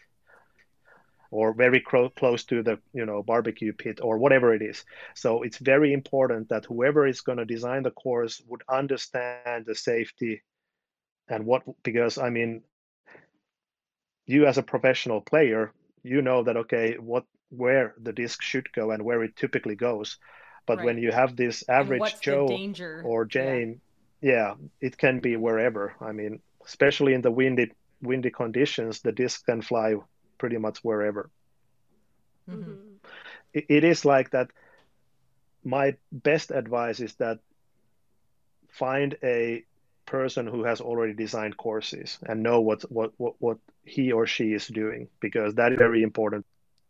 [1.32, 5.42] or very cro- close to the you know barbecue pit or whatever it is so
[5.42, 10.42] it's very important that whoever is going to design the course would understand the safety
[11.28, 12.62] and what because i mean
[14.26, 15.72] you as a professional player
[16.04, 20.18] you know that okay what where the disc should go and where it typically goes
[20.66, 20.86] but right.
[20.86, 22.46] when you have this average joe
[23.04, 23.80] or jane
[24.20, 24.32] yeah.
[24.32, 27.72] yeah it can be wherever i mean especially in the windy
[28.02, 29.94] windy conditions the disc can fly
[30.42, 31.30] pretty much wherever.
[32.50, 32.72] Mm-hmm.
[33.54, 34.48] It, it is like that.
[35.62, 37.38] My best advice is that
[38.68, 39.64] find a
[40.04, 44.52] person who has already designed courses and know what, what, what, what he or she
[44.52, 46.44] is doing because that is very important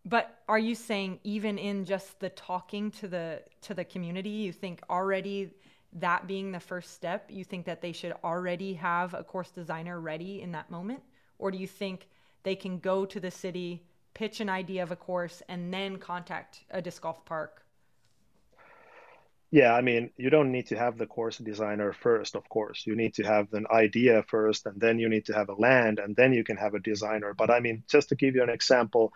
[0.04, 4.52] but are you saying even in just the talking to the to the community you
[4.52, 5.50] think already
[5.92, 10.00] that being the first step you think that they should already have a course designer
[10.00, 11.02] ready in that moment
[11.38, 12.08] or do you think
[12.42, 13.82] they can go to the city,
[14.14, 17.62] pitch an idea of a course, and then contact a disc golf park?
[19.52, 22.86] Yeah, I mean, you don't need to have the course designer first, of course.
[22.86, 25.98] You need to have an idea first, and then you need to have a land,
[25.98, 27.34] and then you can have a designer.
[27.34, 29.12] But I mean, just to give you an example,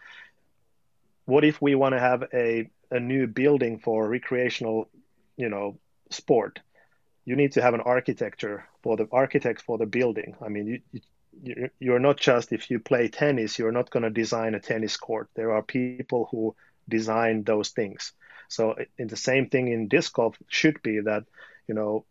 [1.25, 4.91] what if we want to have a, a new building for recreational,
[5.39, 5.79] you know,
[6.11, 6.61] sport?
[7.25, 10.37] You need to have an architecture for the architect for the building.
[10.45, 11.01] I mean, you,
[11.79, 15.29] you're not just if you play tennis you're not going to design a tennis court.
[15.35, 16.55] There are people who
[16.89, 18.13] design those things.
[18.49, 21.25] So in the same thing in disc golf should be that
[21.67, 22.05] you know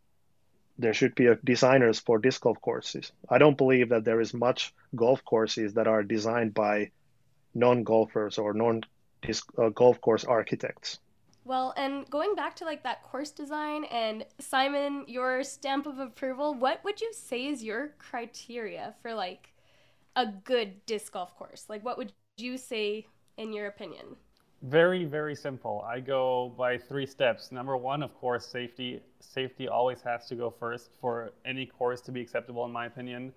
[0.78, 3.12] there should be designers for disc golf courses.
[3.30, 6.92] I don't believe that there is much golf courses that are designed by
[7.54, 8.82] non-golfers or non
[9.58, 11.00] uh, golf course architects
[11.46, 16.56] well, and going back to like that course design and Simon, your stamp of approval,
[16.56, 19.54] what would you say is your criteria for like
[20.16, 21.66] a good disc golf course?
[21.70, 23.06] Like what would you say
[23.38, 24.18] in your opinion?
[24.64, 25.86] Very, very simple.
[25.88, 27.52] I go by three steps.
[27.52, 29.00] Number one, of course, safety.
[29.20, 33.32] Safety always has to go first for any course to be acceptable, in my opinion.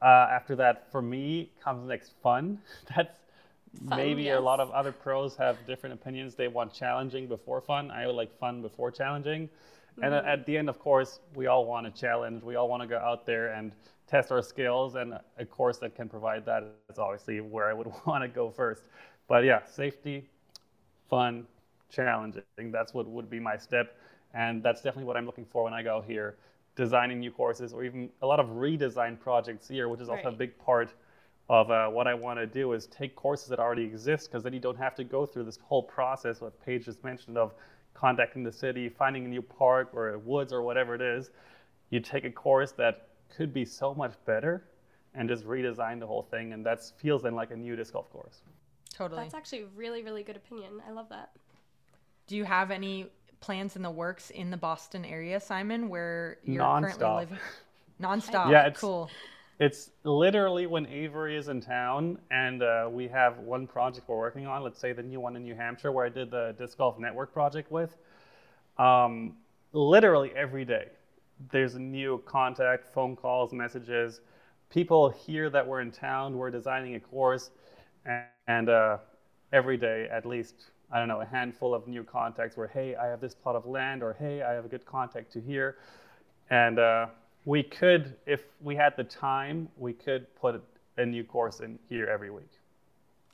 [0.00, 2.58] Uh, after that, for me, comes next fun.
[2.96, 3.25] That's
[3.88, 4.38] fun, maybe yes.
[4.38, 6.34] a lot of other pros have different opinions.
[6.34, 7.90] They want challenging before fun.
[7.90, 9.48] I would like fun before challenging.
[9.48, 10.04] Mm-hmm.
[10.04, 12.42] And at the end, of course, we all want a challenge.
[12.42, 13.72] We all want to go out there and
[14.06, 14.94] test our skills.
[14.94, 18.50] And a course that can provide that is obviously where I would want to go
[18.50, 18.84] first.
[19.28, 20.28] But yeah, safety,
[21.08, 21.46] fun,
[21.90, 22.42] challenging.
[22.58, 23.98] That's what would be my step.
[24.34, 26.36] And that's definitely what I'm looking for when I go here,
[26.74, 30.34] designing new courses or even a lot of redesign projects here, which is also right.
[30.34, 30.92] a big part
[31.48, 34.52] of uh, what I want to do is take courses that already exist because then
[34.52, 37.54] you don't have to go through this whole process what Paige just mentioned of
[37.94, 41.30] contacting the city, finding a new park or a woods or whatever it is.
[41.90, 44.64] You take a course that could be so much better
[45.14, 48.10] and just redesign the whole thing and that feels then like a new disc golf
[48.10, 48.42] course.
[48.92, 49.22] Totally.
[49.22, 50.82] That's actually a really, really good opinion.
[50.86, 51.30] I love that.
[52.26, 53.06] Do you have any
[53.40, 56.98] plans in the works in the Boston area, Simon, where you're Non-stop.
[56.98, 57.38] currently living?
[58.02, 58.50] Nonstop.
[58.50, 59.08] Yeah, it's, cool.
[59.58, 64.46] It's literally when Avery is in town, and uh, we have one project we're working
[64.46, 64.62] on.
[64.62, 67.32] Let's say the new one in New Hampshire, where I did the disc golf network
[67.32, 67.96] project with.
[68.76, 69.36] Um,
[69.72, 70.88] literally every day,
[71.50, 74.20] there's a new contact, phone calls, messages.
[74.68, 77.50] People hear that we're in town, we're designing a course
[78.46, 78.98] and uh,
[79.52, 83.06] every day at least I don't know a handful of new contacts where hey I
[83.06, 85.76] have this plot of land or hey I have a good contact to here,
[86.50, 87.06] and uh,
[87.46, 90.60] we could if we had the time we could put
[90.98, 92.50] a new course in here every week.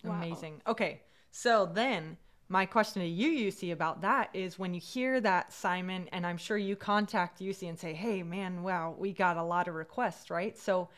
[0.04, 0.12] Wow.
[0.14, 0.60] Amazing.
[0.68, 1.00] Okay,
[1.32, 2.16] so then
[2.48, 6.36] my question to you, Jussi, about that is when you hear that, Simon, and I'm
[6.36, 10.28] sure you contact Jussi and say, hey, man, wow, we got a lot of requests,
[10.28, 10.56] right?
[10.58, 10.90] So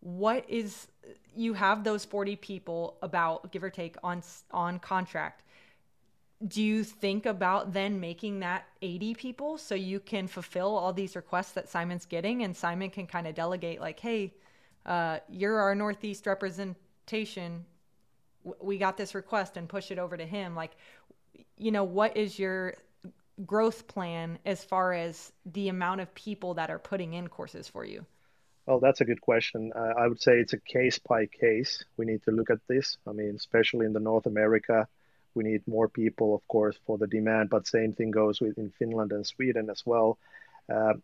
[0.00, 0.88] what is
[1.34, 5.42] you have those 40 people about give or take on on contract
[6.46, 11.16] do you think about then making that 80 people so you can fulfill all these
[11.16, 14.32] requests that Simon's getting and Simon can kind of delegate like hey
[14.86, 17.64] uh, you're our northeast representation
[18.60, 20.76] we got this request and push it over to him like
[21.56, 22.74] you know what is your
[23.44, 27.84] growth plan as far as the amount of people that are putting in courses for
[27.84, 28.06] you
[28.66, 29.72] well, that's a good question.
[29.74, 31.86] Uh, I would say it's a case by case.
[31.96, 32.98] We need to look at this.
[33.06, 34.86] I mean, especially in the North America,
[35.38, 37.50] we need more people, of course, for the demand.
[37.54, 40.18] But same thing goes with in Finland and Sweden as well.
[40.74, 40.94] Uh,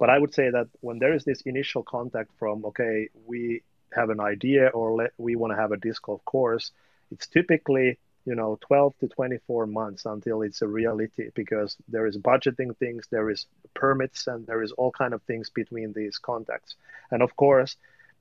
[0.00, 3.62] but I would say that when there is this initial contact from, okay, we
[3.98, 6.66] have an idea or let, we want to have a disc golf course,
[7.12, 12.16] it's typically you know 12 to 24 months until it's a reality because there is
[12.18, 16.76] budgeting things there is permits and there is all kind of things between these contacts
[17.10, 17.76] and of course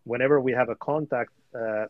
[0.06, 1.86] whenever we have a contact uh,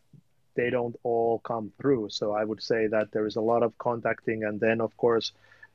[0.55, 2.09] they don't all come through.
[2.09, 5.31] So i would say that there is a lot of contacting and then of course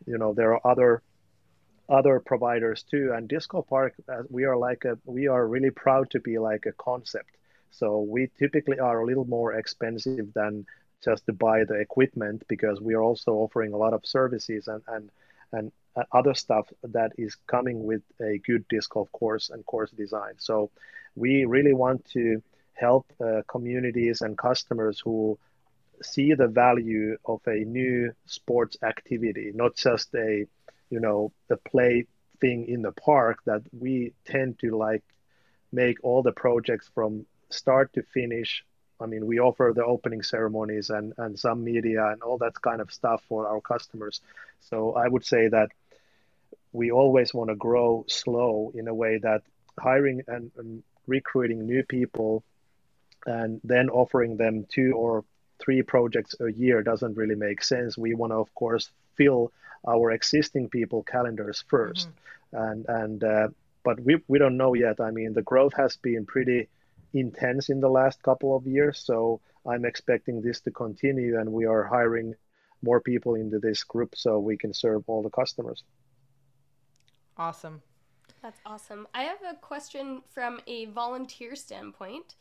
[0.07, 1.03] you know there are other
[1.89, 3.13] other providers too.
[3.15, 6.39] And Disc Golf Park uh, we are like a we are really proud to be
[6.39, 7.31] like a concept.
[7.71, 10.67] So we typically are a little more expensive than
[11.05, 14.83] just to buy the equipment because we are also offering a lot of services and
[14.89, 15.11] and
[15.53, 15.73] and
[16.11, 20.35] other stuff that is coming with a good disc golf course and course design.
[20.39, 20.71] So
[21.15, 22.43] we really want to
[22.75, 25.39] help uh, communities and customers who
[26.03, 30.47] see the value of a new sports activity, not just a
[30.91, 32.07] you know the play
[32.41, 35.03] thing in the park that we tend to like
[35.73, 38.65] make all the projects from start to finish
[39.01, 42.81] I mean, we offer the opening ceremonies and, and some media and all that kind
[42.81, 44.21] of stuff for our customers.
[44.61, 45.71] So I would say that
[46.73, 49.43] we always want to grow slow in a way that
[49.79, 52.43] hiring and, and recruiting new people
[53.27, 55.25] and then offering them two or
[55.59, 57.97] three projects a year doesn't really make sense.
[57.97, 59.53] We want to, of course, fill
[59.87, 62.57] our existing people calendars 1st mm-hmm.
[62.57, 63.49] and and uh,
[63.85, 65.01] but we we don't know yet.
[65.01, 66.69] I mean, the growth has been pretty
[67.13, 68.99] intense in the last couple of years.
[68.99, 72.35] So I'm expecting this to continue, and we are hiring
[72.83, 75.83] more people into this group so we can serve all the customers.
[77.37, 77.83] Awesome.
[78.43, 79.07] That's awesome.
[79.15, 82.35] I have a question from a volunteer standpoint.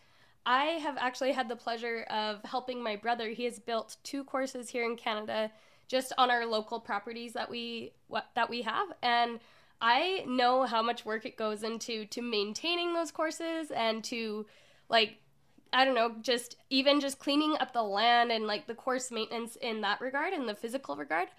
[0.45, 3.29] I have actually had the pleasure of helping my brother.
[3.29, 5.51] He has built two courses here in Canada
[5.87, 7.93] just on our local properties that we
[8.35, 9.39] that we have and
[9.81, 14.45] I know how much work it goes into to maintaining those courses and to
[14.87, 15.17] like
[15.73, 19.55] I don't know, just even just cleaning up the land and like the course maintenance
[19.55, 21.29] in that regard, in the physical regard.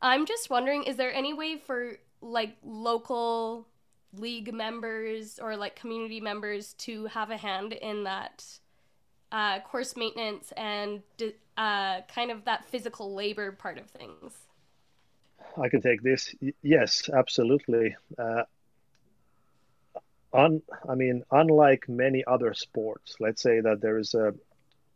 [0.00, 3.68] I'm just wondering, is there any way for like local
[4.16, 8.44] league members or like community members to have a hand in that
[9.30, 11.02] uh, course maintenance and
[11.56, 14.32] uh, kind of that physical labor part of things?
[15.60, 16.34] I can take this.
[16.62, 17.96] Yes, absolutely.
[18.18, 18.44] Uh,
[20.32, 24.34] un, I mean, unlike many other sports, let's say that there is a,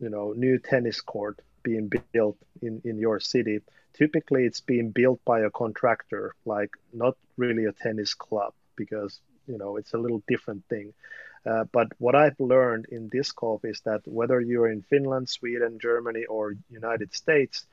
[0.01, 3.61] you know, new tennis court being built in in your city.
[3.93, 9.59] Typically, it's being built by a contractor, like not really a tennis club, because you
[9.59, 10.93] know it's a little different thing.
[11.45, 15.79] Uh, but what I've learned in disc golf is that whether you're in Finland, Sweden,
[15.81, 17.67] Germany, or United States,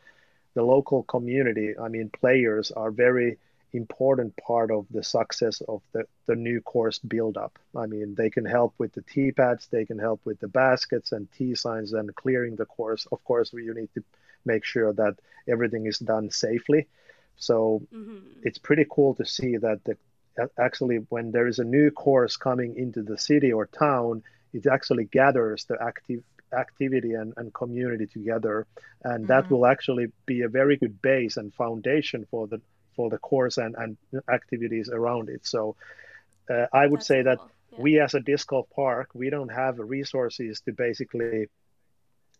[0.53, 3.39] the local community, I mean, players are very
[3.73, 7.57] important part of the success of the, the new course build up.
[7.75, 11.11] I mean, they can help with the tee pads, they can help with the baskets
[11.11, 13.07] and tee signs and clearing the course.
[13.11, 14.03] Of course, you need to
[14.45, 15.15] make sure that
[15.47, 16.87] everything is done safely.
[17.37, 18.19] So mm-hmm.
[18.43, 19.97] it's pretty cool to see that the
[20.59, 24.23] actually when there is a new course coming into the city or town,
[24.53, 26.23] it actually gathers the active
[26.53, 28.67] activity and, and community together
[29.03, 29.27] and mm-hmm.
[29.27, 32.61] that will actually be a very good base and foundation for the
[32.95, 33.97] for the course and, and
[34.31, 35.75] activities around it so
[36.49, 37.35] uh, i would That's say cool.
[37.35, 37.39] that
[37.71, 37.77] yeah.
[37.81, 41.47] we as a disc golf park we don't have resources to basically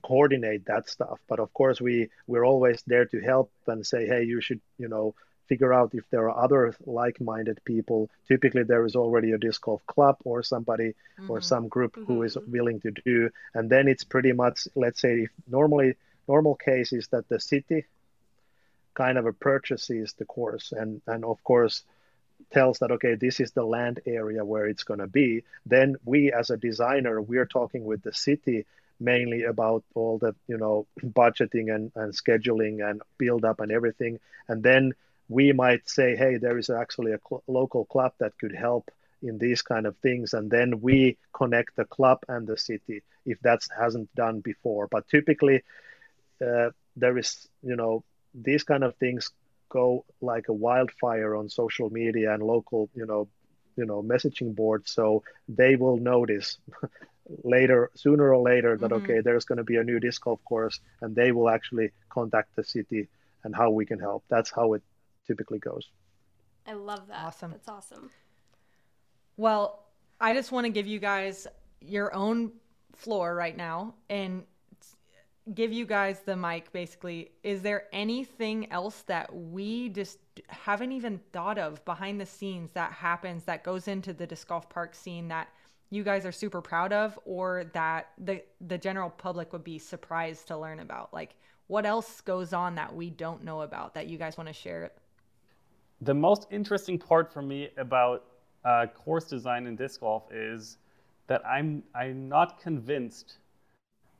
[0.04, 4.24] coordinate that stuff but of course we we're always there to help and say hey
[4.24, 5.16] you should you know
[5.48, 9.86] figure out if there are other like-minded people typically there is already a disc golf
[9.86, 10.90] club or somebody
[11.20, 11.30] mm-hmm.
[11.30, 12.06] or some group mm-hmm.
[12.06, 15.96] who is willing to do and then it's pretty much let's say if normally
[16.28, 17.86] normal case is that the city
[18.94, 21.84] kind of purchases the course and and of course
[22.52, 26.32] tells that okay this is the land area where it's going to be then we
[26.32, 28.66] as a designer we're talking with the city
[29.00, 34.20] mainly about all the you know budgeting and, and scheduling and build up and everything
[34.48, 34.94] and then
[35.30, 38.90] we might say, hey, there is actually a cl- local club that could help
[39.22, 43.40] in these kind of things, and then we connect the club and the city if
[43.40, 44.88] that hasn't done before.
[44.88, 45.64] But typically,
[46.46, 48.04] uh, there is, you know,
[48.34, 49.32] these kind of things
[49.70, 53.28] go like a wildfire on social media and local, you know,
[53.76, 54.92] you know, messaging boards.
[54.92, 56.58] So they will notice
[57.44, 59.04] later, sooner or later, that mm-hmm.
[59.04, 62.56] okay, there's going to be a new disc golf course, and they will actually contact
[62.56, 63.08] the city
[63.44, 64.24] and how we can help.
[64.30, 64.84] That's how it
[65.28, 65.90] typically goes.
[66.68, 67.26] I love that.
[67.26, 67.52] Awesome.
[67.52, 68.10] That's awesome.
[69.38, 69.84] Well,
[70.20, 71.48] I just want to give you guys
[71.82, 72.52] your own
[72.96, 74.44] floor right now and
[75.54, 77.32] give you guys the mic basically.
[77.44, 82.94] Is there anything else that we just haven't even thought of behind the scenes that
[82.94, 85.50] happens that goes into the disc golf park scene that
[85.90, 90.48] you guys are super proud of or that the the general public would be surprised
[90.48, 91.14] to learn about?
[91.14, 91.36] Like
[91.68, 94.92] what else goes on that we don't know about that you guys want to share
[96.04, 98.26] the most interesting part for me about
[98.66, 100.78] uh, course design in disc golf is
[101.28, 103.38] that I'm I'm not convinced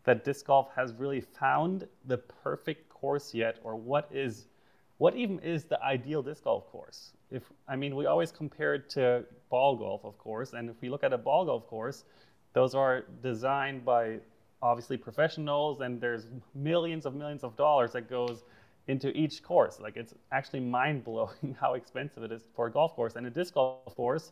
[0.04, 4.48] that disc golf has really found the perfect course yet, or what is
[4.98, 7.14] what even is the ideal disc golf course.
[7.32, 10.90] If I mean, we always compare it to ball golf, of course, and if we
[10.90, 12.06] look at a ball golf course,
[12.54, 14.20] those are designed by
[14.62, 18.44] obviously professionals, and there's millions of millions of dollars that goes
[18.88, 19.80] into each course.
[19.80, 23.16] Like it's actually mind blowing how expensive it is for a golf course.
[23.16, 24.32] And a disc golf course,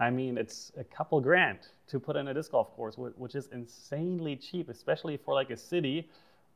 [0.00, 3.48] I mean, it's a couple grand to put in a disc golf course, which is
[3.48, 6.08] insanely cheap, especially for like a city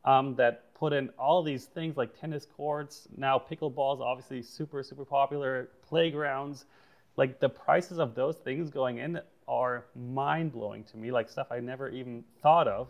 [0.04, 3.08] um, that put in all these things like tennis courts.
[3.16, 5.70] Now pickleball is obviously super, super popular.
[5.88, 6.66] Playgrounds,
[7.16, 11.10] like the prices of those things going in are mind blowing to me.
[11.10, 12.88] Like stuff I never even thought of.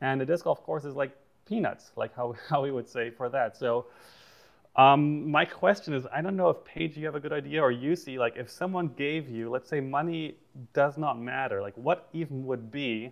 [0.00, 1.12] And a disc golf course is like
[1.48, 3.56] peanuts, like how, how we would say for that.
[3.56, 3.86] So
[4.76, 7.72] um, my question is, I don't know if Paige, you have a good idea, or
[7.72, 10.36] Jussi, like if someone gave you, let's say money
[10.72, 13.10] does not matter, like what even would be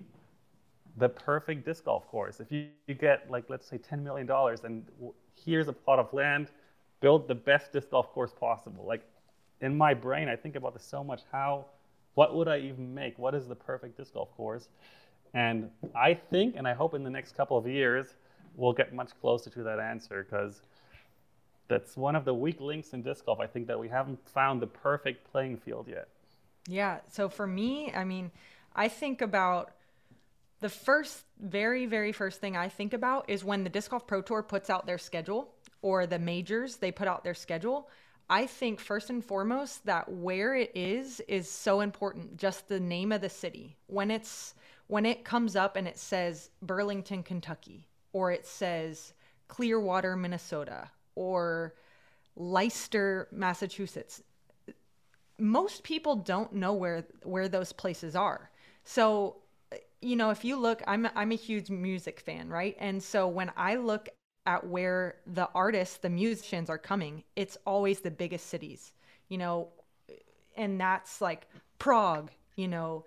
[0.96, 2.40] the perfect disc golf course?
[2.40, 4.30] If you, you get like, let's say $10 million
[4.64, 4.86] and
[5.34, 6.50] here's a plot of land,
[7.00, 8.84] build the best disc golf course possible.
[8.86, 9.02] Like
[9.60, 11.22] in my brain, I think about this so much.
[11.32, 11.66] How,
[12.14, 13.18] what would I even make?
[13.18, 14.68] What is the perfect disc golf course?
[15.34, 18.14] And I think, and I hope in the next couple of years,
[18.56, 20.62] we'll get much closer to that answer because
[21.68, 23.40] that's one of the weak links in disc golf.
[23.40, 26.08] I think that we haven't found the perfect playing field yet.
[26.68, 26.98] Yeah.
[27.10, 28.30] So for me, I mean,
[28.74, 29.72] I think about
[30.60, 34.22] the first, very, very first thing I think about is when the Disc Golf Pro
[34.22, 35.52] Tour puts out their schedule
[35.82, 37.88] or the majors, they put out their schedule.
[38.28, 42.36] I think first and foremost that where it is is so important.
[42.36, 43.76] Just the name of the city.
[43.86, 44.54] When it's
[44.88, 47.86] when it comes up and it says Burlington, Kentucky,
[48.16, 49.12] or it says
[49.46, 51.74] Clearwater, Minnesota, or
[52.34, 54.22] Leicester, Massachusetts.
[55.38, 58.50] Most people don't know where where those places are.
[58.84, 59.36] So
[60.00, 62.74] you know, if you look, I'm I'm a huge music fan, right?
[62.78, 64.08] And so when I look
[64.46, 68.94] at where the artists, the musicians are coming, it's always the biggest cities,
[69.28, 69.68] you know,
[70.56, 71.48] and that's like
[71.78, 73.04] Prague, you know,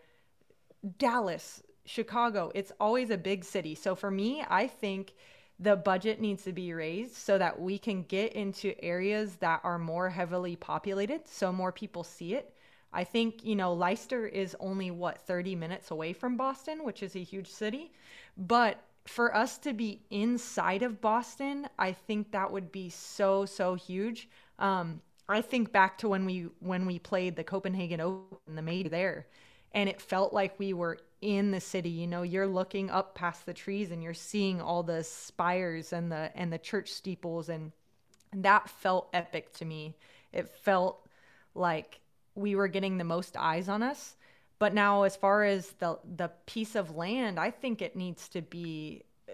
[0.99, 2.51] Dallas, Chicago.
[2.53, 3.73] It's always a big city.
[3.73, 5.13] So for me, I think
[5.59, 9.79] the budget needs to be raised so that we can get into areas that are
[9.79, 12.53] more heavily populated so more people see it.
[12.93, 17.15] I think, you know, Leicester is only what 30 minutes away from Boston, which is
[17.15, 17.91] a huge city,
[18.37, 23.73] but for us to be inside of Boston, I think that would be so so
[23.73, 24.29] huge.
[24.59, 28.89] Um, I think back to when we when we played the Copenhagen Open, the major
[28.89, 29.27] there,
[29.73, 33.45] and it felt like we were in the city you know you're looking up past
[33.45, 37.49] the trees and you're seeing all the spires and the and the church steeples.
[37.49, 37.71] And,
[38.31, 39.95] that felt epic to me.
[40.31, 41.03] It felt
[41.55, 41.99] like
[42.35, 44.15] we were getting the most eyes on us.
[44.59, 48.41] But now as far as the the piece of land i think it needs to
[48.41, 49.33] be uh,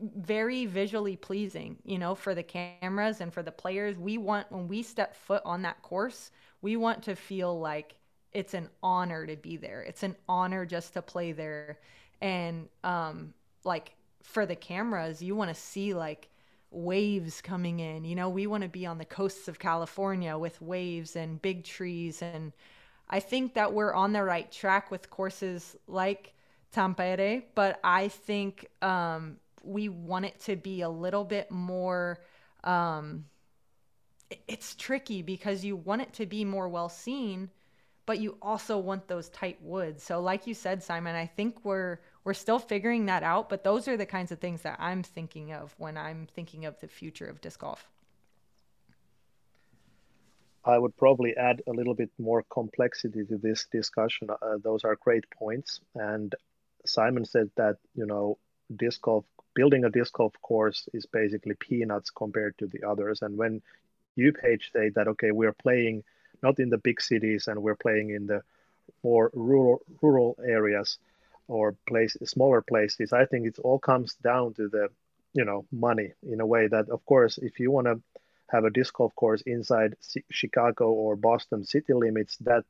[0.00, 3.98] very visually pleasing you know for the cameras and for the players.
[3.98, 6.30] We want when we step foot on that course
[6.62, 7.97] we want to feel like
[8.32, 9.82] it's an honor to be there.
[9.82, 11.78] It's an honor just to play there.
[12.20, 16.28] And um like for the cameras, you want to see like
[16.70, 18.04] waves coming in.
[18.04, 21.64] You know, we want to be on the coasts of California with waves and big
[21.64, 22.52] trees and
[23.10, 26.34] I think that we're on the right track with courses like
[26.74, 32.20] Tampere, but I think um, we want it to be a little bit more.
[32.64, 33.24] Um,
[34.46, 37.50] it's tricky because you want it to be more well seen,
[38.08, 40.02] but you also want those tight woods.
[40.02, 43.86] So like you said, Simon, I think we're we're still figuring that out, but those
[43.86, 47.26] are the kinds of things that I'm thinking of when I'm thinking of the future
[47.26, 47.86] of disc golf.
[50.64, 54.28] I would probably add a little bit more complexity to this discussion.
[54.30, 55.80] Uh, those are great points.
[55.94, 56.34] And
[56.86, 58.38] Simon said that, you know,
[58.74, 63.20] disc golf, building a disc golf course is basically peanuts compared to the others.
[63.20, 63.60] And when
[64.16, 66.04] you, Paige say that, okay, we're playing–
[66.42, 68.42] not in the big cities, and we're playing in the
[69.02, 70.98] more rural rural areas
[71.48, 73.12] or place smaller places.
[73.12, 74.88] I think it all comes down to the
[75.34, 78.00] you know money in a way that of course if you want to
[78.48, 82.64] have a disc golf course inside C- Chicago or Boston city limits, that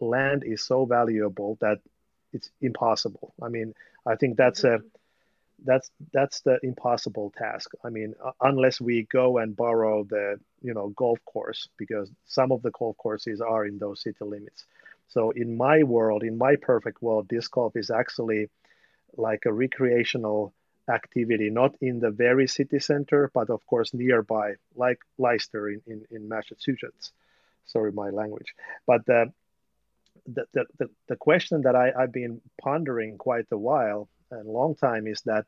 [0.00, 1.78] land is so valuable that
[2.32, 3.32] it's impossible.
[3.42, 3.74] I mean,
[4.06, 4.80] I think that's a
[5.64, 7.70] that's that's the impossible task.
[7.84, 12.62] I mean, unless we go and borrow the you know golf course because some of
[12.62, 14.64] the golf courses are in those city limits.
[15.08, 18.48] So in my world, in my perfect world, disc golf is actually
[19.16, 20.54] like a recreational
[20.88, 26.04] activity, not in the very city center, but of course nearby, like Leicester in, in,
[26.10, 27.12] in Massachusetts.
[27.66, 28.54] Sorry, my language.
[28.86, 29.32] But the,
[30.26, 30.46] the,
[30.78, 35.20] the, the question that I, I've been pondering quite a while and long time is
[35.22, 35.46] that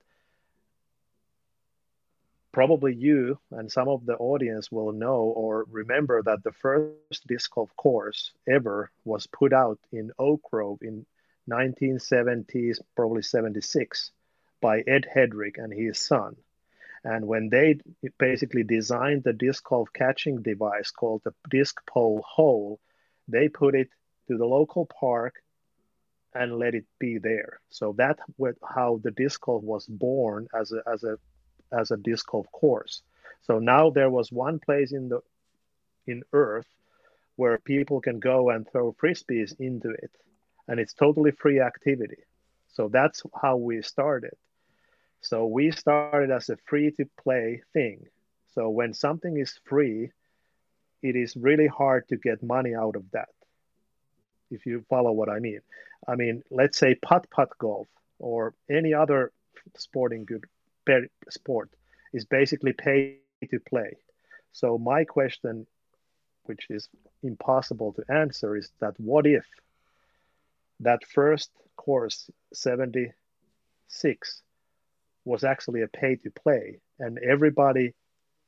[2.52, 7.50] probably you and some of the audience will know or remember that the first disc
[7.50, 11.06] golf course ever was put out in Oak Grove in
[11.50, 14.10] 1970s, probably 76,
[14.60, 16.36] by Ed Headrick and his son.
[17.04, 17.80] And when they
[18.18, 22.78] basically designed the disc golf catching device called the disc pole hole,
[23.26, 23.88] they put it
[24.28, 25.41] to the local park
[26.34, 27.60] and let it be there.
[27.70, 31.18] So that was how the disc golf was born as a as a
[31.72, 33.02] as a disc golf course.
[33.42, 35.20] So now there was one place in the
[36.06, 36.68] in Earth
[37.36, 40.10] where people can go and throw frisbees into it,
[40.68, 42.22] and it's totally free activity.
[42.68, 44.36] So that's how we started.
[45.20, 48.06] So we started as a free to play thing.
[48.54, 50.10] So when something is free,
[51.02, 53.28] it is really hard to get money out of that
[54.52, 55.60] if you follow what I mean.
[56.06, 57.88] I mean, let's say putt putt golf
[58.18, 59.32] or any other
[59.76, 60.44] sporting good
[61.30, 61.70] sport
[62.12, 63.18] is basically pay
[63.50, 63.96] to play.
[64.52, 65.66] So my question,
[66.44, 66.88] which is
[67.22, 69.46] impossible to answer, is that what if
[70.80, 74.42] that first course 76
[75.24, 77.94] was actually a pay to play and everybody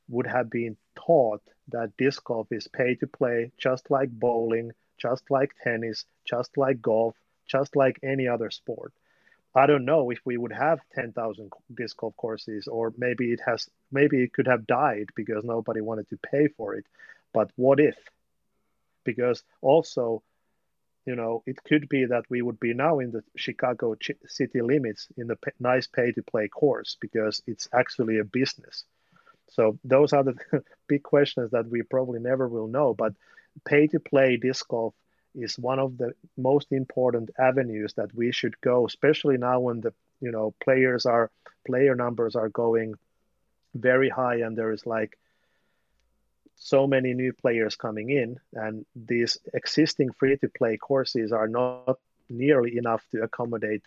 [0.08, 5.30] would have been taught that disc golf is pay to play just like bowling just
[5.30, 7.14] like tennis, just like golf,
[7.46, 8.92] just like any other sport.
[9.54, 13.68] I don't know if we would have 10,000 disc golf courses, or maybe it has,
[13.92, 16.84] maybe it could have died because nobody wanted to pay for it.
[17.32, 17.96] But what if?
[19.04, 20.22] Because also,
[21.06, 23.94] you know, it could be that we would be now in the Chicago
[24.26, 28.84] city limits in the nice pay to play course because it's actually a business.
[29.50, 30.34] So those are the
[30.88, 32.94] big questions that we probably never will know.
[32.94, 33.14] But
[33.64, 34.94] pay to play disc golf
[35.34, 39.92] is one of the most important avenues that we should go, especially now when the
[40.20, 41.30] you know players are
[41.66, 42.94] player numbers are going
[43.74, 45.18] very high and there is like
[46.56, 51.98] so many new players coming in and these existing free to play courses are not
[52.30, 53.82] nearly enough to accommodate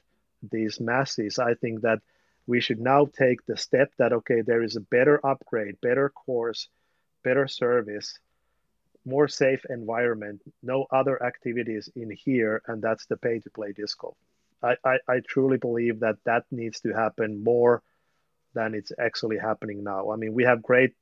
[0.51, 1.39] these masses.
[1.39, 2.01] I think that
[2.45, 6.69] we should now take the step that okay there is a better upgrade better course
[7.23, 8.19] better service
[9.15, 13.97] more safe environment no other activities in here and that's the pay to play disc
[13.99, 14.17] golf
[14.63, 17.83] I, I, I truly believe that that needs to happen more
[18.53, 20.93] than it's actually happening now i mean we have great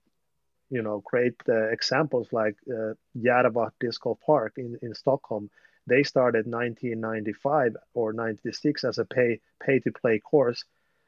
[0.70, 5.50] you know great uh, examples like uh, Järva Disc Golf Park in, in Stockholm.
[5.88, 10.64] They started 1995 or 96 as a pay pay to play course,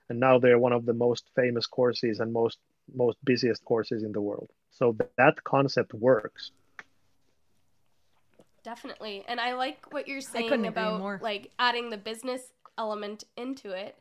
[0.09, 2.59] and now they're one of the most famous courses and most
[2.93, 4.49] most busiest courses in the world.
[4.71, 6.51] So th- that concept works.
[8.67, 13.97] Definitely, and I like what you're saying about like adding the business element into it,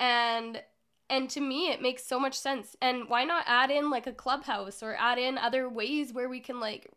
[0.00, 0.62] and
[1.10, 2.74] and to me it makes so much sense.
[2.80, 6.40] And why not add in like a clubhouse or add in other ways where we
[6.40, 6.90] can like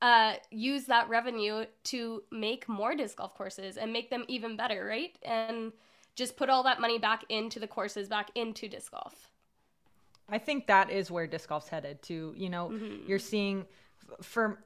[0.00, 4.86] uh, use that revenue to make more disc golf courses and make them even better
[4.86, 5.18] right?
[5.26, 5.72] And
[6.14, 9.28] just put all that money back into the courses back into disc golf.
[10.30, 12.70] I think that is where disc golf's headed to you know?
[12.70, 13.06] Mm-hmm.
[13.06, 13.66] you're seeing
[14.22, 14.58] for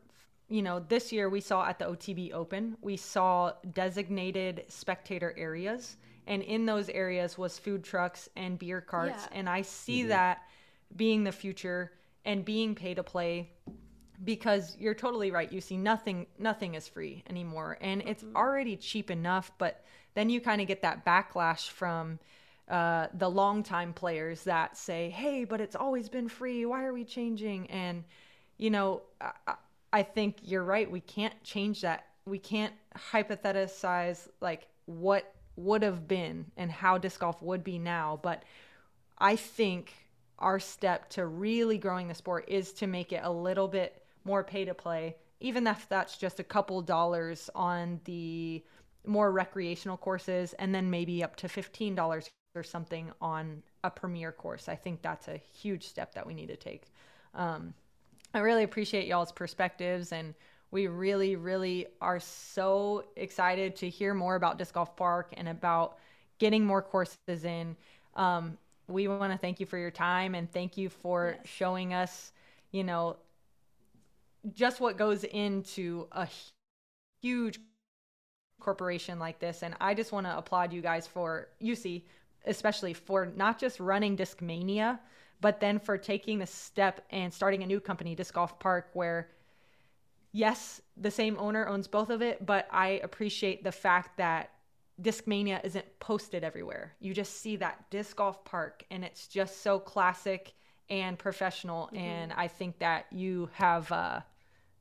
[0.53, 5.97] you know this year we saw at the otb open we saw designated spectator areas
[6.27, 9.39] and in those areas was food trucks and beer carts yeah.
[9.39, 10.11] and i see mm-hmm.
[10.11, 10.43] that
[10.95, 11.93] being the future
[12.27, 13.51] and being pay to play
[14.25, 18.11] because you're totally right you see nothing nothing is free anymore and mm-hmm.
[18.11, 19.83] it's already cheap enough but
[20.15, 22.19] then you kind of get that backlash from
[22.69, 27.05] uh, the longtime players that say hey but it's always been free why are we
[27.05, 28.05] changing and
[28.59, 29.55] you know I,
[29.93, 36.09] I think you're right we can't change that we can't hypothesize like what would have
[36.09, 38.19] been and how disc golf would be now.
[38.23, 38.45] But
[39.19, 39.93] I think
[40.39, 44.43] our step to really growing the sport is to make it a little bit more
[44.43, 48.65] pay to play, even if that's just a couple dollars on the
[49.05, 54.69] more recreational courses and then maybe up to $15 or something on a premier course.
[54.69, 56.85] I think that's a huge step that we need to take.
[57.35, 57.75] Um,
[58.35, 60.35] I really appreciate y'all's perspectives and
[60.71, 65.99] we really, really are so excited to hear more about Disc Golf Park and about
[66.39, 67.77] getting more courses in.
[68.17, 68.57] Um,
[68.89, 71.47] we want to thank you for your time and thank you for yes.
[71.47, 72.33] showing us,
[72.73, 73.17] you know,
[74.55, 76.27] just what goes into a
[77.21, 77.61] huge
[78.59, 79.63] corporation like this.
[79.63, 82.05] And I just want to applaud you guys for Jussi,
[82.47, 84.99] especially for not just running Discmania,
[85.43, 89.29] but then for taking the step and starting a new company, Disc Golf Park, where
[90.31, 94.51] yes, the same owner owns both of it, but I appreciate the fact that
[95.03, 96.95] Discmania isn't posted everywhere.
[97.01, 100.55] You just see that disc golf park and it's just so classic
[100.89, 101.87] and professional.
[101.87, 101.97] Mm-hmm.
[101.97, 104.21] And I think that you have uh,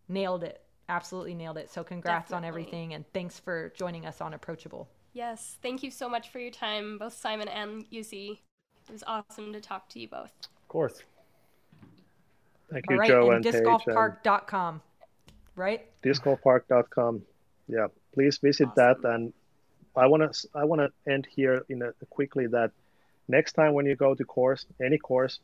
[0.09, 0.61] nailed it.
[0.89, 1.71] Absolutely nailed it.
[1.71, 2.37] So congrats Definitely.
[2.37, 4.89] on everything and thanks for joining us on Approachable.
[5.13, 8.39] Yes, thank you so much for your time, both Simon and Jussi.
[8.87, 10.31] It was awesome to talk to you both.
[10.71, 11.03] Of course.
[12.71, 14.81] Thank you, All right, Jo and, and discgolfpark.com
[15.55, 15.85] right?
[16.03, 17.21] Discgolfpark.com.
[17.67, 19.01] Yeah, please visit awesome.
[19.03, 19.09] that.
[19.09, 19.33] And
[19.95, 22.71] I want to I want to end here in a, quickly that
[23.27, 25.39] next time when you go to course, any course,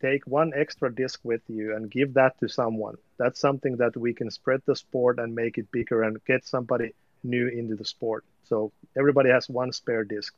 [0.00, 2.96] take one extra disc with you and give that to someone.
[3.18, 6.94] That's something that we can spread the sport and make it bigger and get somebody
[7.24, 8.24] new into the sport.
[8.44, 10.34] So everybody has one spare disc.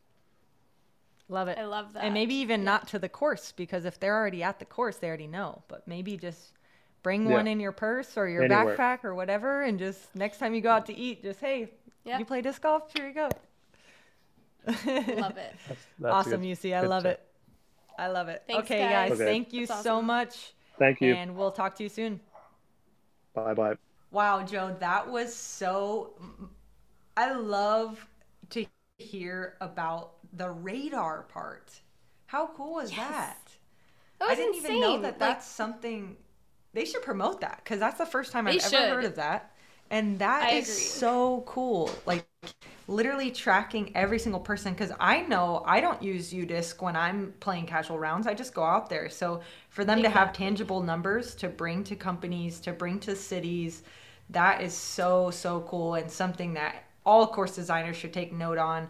[1.29, 1.59] Love it.
[1.59, 2.05] I love that.
[2.05, 2.66] And maybe even yeah.
[2.66, 5.62] not to the course because if they're already at the course, they already know.
[5.68, 6.53] But maybe just
[7.03, 7.35] bring yeah.
[7.35, 8.76] one in your purse or your Anywhere.
[8.76, 11.70] backpack or whatever, and just next time you go out to eat, just hey,
[12.05, 12.18] yeah.
[12.18, 12.91] you play disc golf?
[12.97, 13.29] Here you go.
[14.66, 15.55] love it.
[15.68, 16.74] That's, that's awesome, good, Jussi.
[16.74, 17.12] I love tip.
[17.12, 17.24] it.
[17.99, 18.45] I love it.
[18.47, 19.11] Thanks, okay, guys.
[19.11, 19.24] guys okay.
[19.31, 19.83] Thank you awesome.
[19.83, 20.55] so much.
[20.79, 21.12] Thank you.
[21.12, 22.20] And we'll talk to you soon.
[23.35, 23.74] Bye bye.
[24.11, 26.14] Wow, Jo, that was so.
[27.16, 28.07] I love
[28.51, 28.64] to
[28.99, 31.81] hear about the radar part.
[32.26, 33.09] How cool is yes.
[33.09, 33.51] that?
[34.18, 34.76] that I didn't insane.
[34.76, 36.16] even know that that's something
[36.72, 39.53] they should promote that because that's the first time I've ever heard of that.
[39.91, 40.83] And that I is agree.
[40.83, 41.91] so cool.
[42.05, 42.26] Like
[42.89, 47.66] literally tracking every single person because I know I don't use UDisc when I'm playing
[47.66, 48.26] casual rounds.
[48.26, 49.09] I just go out there.
[49.09, 50.12] So for them exactly.
[50.14, 53.83] to have tangible numbers to bring to companies, to bring to cities,
[54.31, 58.89] that is so, so cool and something that all course designers should take note on.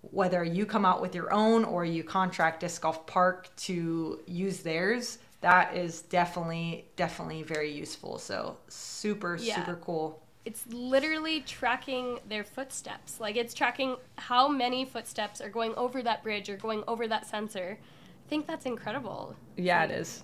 [0.00, 4.60] Whether you come out with your own or you contract Disc Golf Park to use
[4.60, 9.54] theirs, that is definitely definitely very useful so super yeah.
[9.54, 13.20] super cool it's literally tracking their footsteps.
[13.20, 17.26] Like it's tracking how many footsteps are going over that bridge or going over that
[17.26, 17.78] sensor.
[17.78, 19.36] I think that's incredible.
[19.58, 20.22] Yeah, like, it is.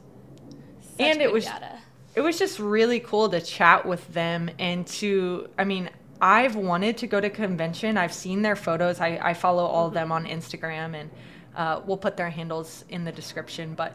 [0.99, 1.79] And it was data.
[2.15, 5.91] it was just really cool to chat with them and to I mean,
[6.21, 7.97] I've wanted to go to convention.
[7.97, 9.01] I've seen their photos.
[9.01, 9.89] I, I follow all mm-hmm.
[9.89, 11.11] of them on Instagram and
[11.57, 13.75] uh, we'll put their handles in the description.
[13.75, 13.95] But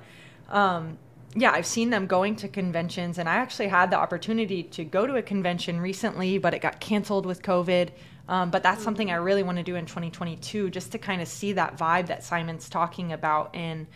[0.50, 0.98] um,
[1.36, 5.06] yeah, I've seen them going to conventions, and I actually had the opportunity to go
[5.06, 7.90] to a convention recently, but it got canceled with COVID.
[8.28, 9.26] Um, but that's something I mm.
[9.26, 12.70] really want to do in 2022, just to kind of see that vibe that Simon's
[12.70, 13.88] talking about and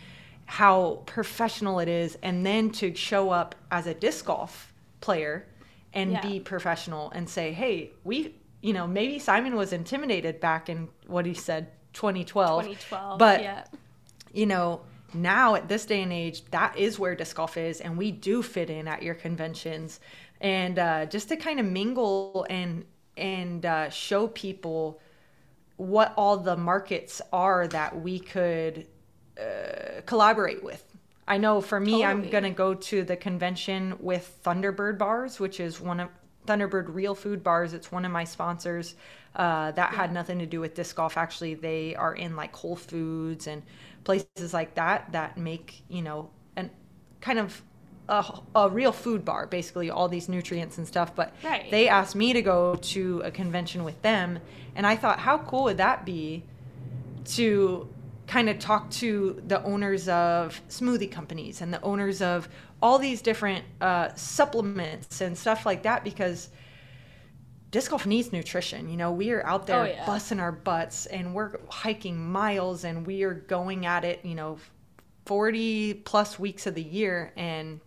[0.46, 5.46] how professional it is, and then to show up as a disc golf player
[5.94, 6.20] and yeah.
[6.20, 11.24] be professional and say, hey, we, you know, maybe Simon was intimidated back in what
[11.24, 12.62] he said, 2012.
[12.64, 13.64] 2012, but, yeah.
[14.32, 14.82] you know,
[15.14, 18.42] now at this day and age, that is where disc golf is, and we do
[18.42, 20.00] fit in at your conventions.
[20.40, 22.84] And uh, just to kind of mingle and
[23.16, 25.00] and uh, show people
[25.76, 28.86] what all the markets are that we could
[29.40, 30.84] uh, collaborate with.
[31.26, 32.04] I know for me, totally.
[32.04, 36.08] I'm gonna go to the convention with Thunderbird Bars, which is one of
[36.46, 37.72] Thunderbird Real Food Bars.
[37.72, 38.94] It's one of my sponsors.
[39.34, 39.96] Uh, that yeah.
[39.96, 41.16] had nothing to do with disc golf.
[41.16, 43.62] Actually, they are in like Whole Foods and
[44.04, 46.70] places like that that make you know an
[47.20, 47.62] kind of
[48.08, 51.14] a, a real food bar, basically all these nutrients and stuff.
[51.14, 51.70] But right.
[51.70, 54.38] they asked me to go to a convention with them,
[54.76, 56.44] and I thought, how cool would that be
[57.26, 57.88] to
[58.26, 62.48] kind of talk to the owners of smoothie companies and the owners of
[62.82, 66.50] all these different uh, supplements and stuff like that because
[67.70, 68.88] disc golf needs nutrition.
[68.88, 70.06] You know, we are out there oh, yeah.
[70.06, 74.58] busting our butts and we're hiking miles and we are going at it, you know,
[75.26, 77.32] 40 plus weeks of the year.
[77.36, 77.80] And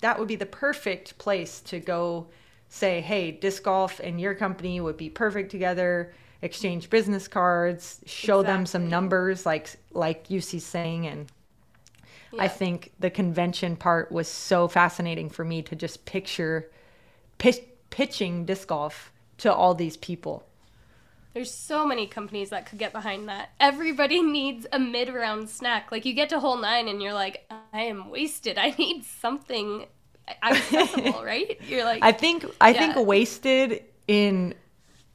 [0.00, 2.28] that would be the perfect place to go
[2.68, 6.12] say, hey, disc golf and your company would be perfect together.
[6.42, 8.56] Exchange business cards, show exactly.
[8.56, 11.30] them some numbers, like like Jussi's saying, and
[12.32, 12.42] yeah.
[12.42, 16.70] I think the convention part was so fascinating for me to just picture
[17.90, 20.46] pitching disc golf to all these people.
[21.34, 23.50] There's so many companies that could get behind that.
[23.60, 25.92] Everybody needs a mid round snack.
[25.92, 28.58] Like you get to hole nine and you're like, I am wasted.
[28.58, 29.86] I need something
[30.42, 31.60] accessible, right?
[31.66, 32.92] You're like I think I yeah.
[32.92, 34.54] think wasted in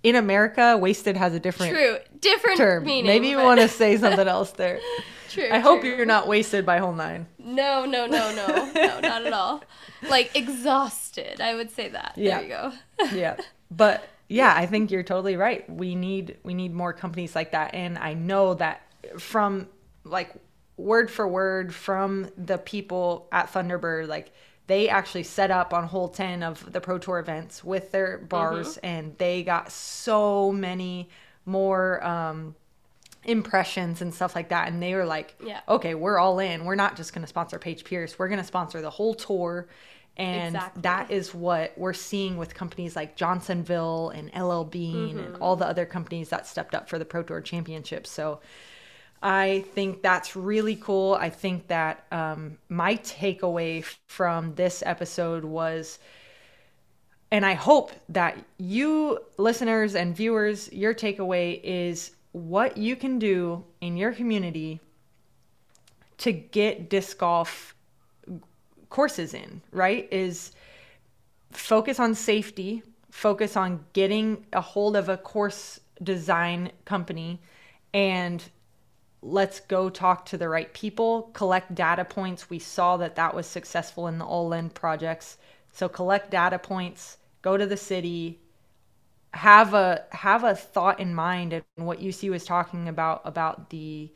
[0.06, 2.84] in America, wasted has a different true different term.
[2.84, 3.46] Meaning, Maybe you but...
[3.46, 4.80] want to say something else there.
[5.30, 5.48] True.
[5.52, 5.62] I true.
[5.62, 7.28] hope you're not wasted by hole nine.
[7.38, 9.64] No, no, no, no, no, not at all.
[10.08, 12.14] Like exhausted, I would say that.
[12.16, 12.38] Yeah.
[12.38, 12.72] There you go.
[13.18, 13.36] yeah,
[13.70, 15.70] but yeah, I think you're totally right.
[15.70, 18.84] We need we need more companies like that, and I know that
[19.18, 19.68] from
[20.06, 20.32] like
[20.78, 24.32] word for word from the people at Thunderbird, like
[24.68, 28.76] they actually set up on hole 10 of the pro tour events with their bars
[28.76, 28.86] mm-hmm.
[28.86, 31.10] and they got so many
[31.46, 32.56] more um,
[33.24, 35.62] impressions and stuff like that and they were like yeah.
[35.68, 38.46] okay we're all in we're not just going to sponsor paige pierce we're going to
[38.46, 39.68] sponsor the whole tour
[40.18, 40.82] and exactly.
[40.84, 45.20] that is what we're seeing with companies like Johnsonville and LL Bean mm-hmm.
[45.20, 48.08] and all the other companies that stepped up for the Pro Tour Championship.
[48.08, 48.40] So
[49.22, 51.16] I think that's really cool.
[51.16, 56.00] I think that um, my takeaway from this episode was,
[57.32, 63.64] and I hope that you listeners and viewers, your takeaway is what you can do
[63.82, 64.80] in your community
[66.18, 67.76] to get disc golf
[68.90, 70.08] courses in, right?
[70.12, 70.52] Is
[71.52, 77.40] focus on safety, focus on getting a hold of a course design company,
[77.94, 78.44] and
[79.26, 82.50] let's go talk to the right people, collect data points.
[82.50, 85.38] We saw that that was successful in the All In projects.
[85.72, 88.40] So collect data points, go to the city,
[89.34, 94.10] have a have a thought in mind and what Jussi was talking about about the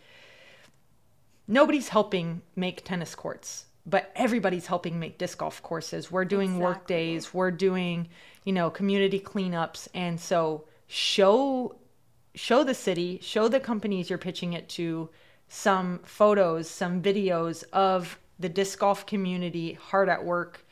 [1.46, 6.12] nobody's helping make tennis courts but everybody's helping make disc golf courses.
[6.12, 6.66] We're doing exactly.
[6.66, 8.08] work days, we're doing,
[8.44, 9.88] you know, community cleanups.
[9.94, 11.76] And so show
[12.40, 15.10] show the city, show the companies you're pitching it to
[15.50, 20.66] some photos, some videos of the disc golf community hard at work.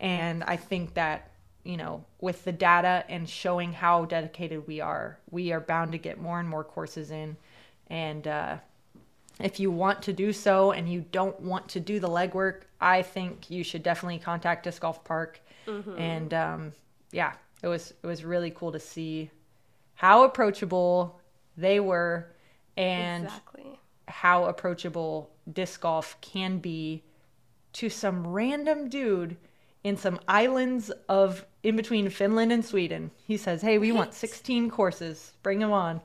[0.00, 1.30] And I think that,
[1.62, 5.98] you know, with the data and showing how dedicated we are, we are bound to
[5.98, 7.36] get more and more courses in.
[7.88, 8.56] And uh,
[9.40, 13.02] if you want to do so and you don't want to do the legwork, I
[13.02, 15.38] think you should definitely contact Disc Golf Park.
[15.66, 15.98] Mm-hmm.
[15.98, 16.72] And um,
[17.12, 19.30] yeah, it was it was really cool to see
[20.00, 21.20] how approachable
[21.58, 22.26] they were
[22.74, 23.78] and exactly.
[24.08, 27.04] how approachable disc golf can be
[27.74, 29.36] to some random dude
[29.84, 33.10] in some islands of in between Finland and Sweden.
[33.26, 35.34] He says, "Hey, we want 16 courses.
[35.42, 36.00] Bring them on."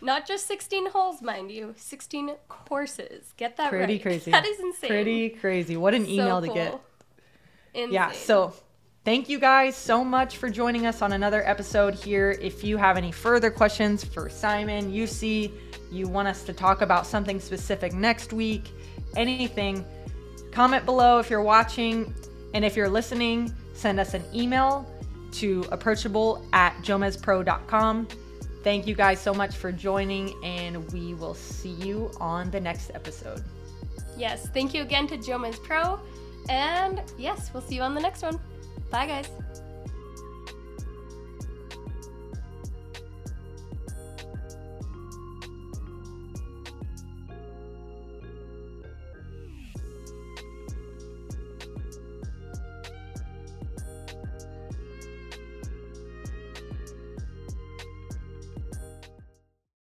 [0.00, 1.74] Not just 16 holes, mind you.
[1.76, 3.34] 16 courses.
[3.36, 4.02] Get that Pretty right.
[4.06, 4.30] crazy.
[4.30, 4.90] That is insane.
[4.90, 5.76] Pretty crazy.
[5.76, 6.80] What an So email to get.
[7.74, 7.92] Insane.
[7.94, 8.54] Yeah, so
[9.04, 12.36] thank you guys so much for joining us on another episode here.
[12.40, 15.52] If you have any further questions for Simon, see,
[15.90, 18.70] you want us to talk about something specific next week,
[19.16, 19.84] anything,
[20.52, 22.14] comment below if you're watching.
[22.54, 24.88] And if you're listening, send us an email
[25.32, 28.08] to approachable at jomezpro.com.
[28.62, 32.90] Thank you guys so much for joining, and we will see you on the next
[32.94, 33.42] episode.
[34.18, 35.98] Yes, thank you again to Jomez Pro.
[36.48, 38.38] And yes, we'll see you on the next one.
[38.90, 39.28] Bye, guys.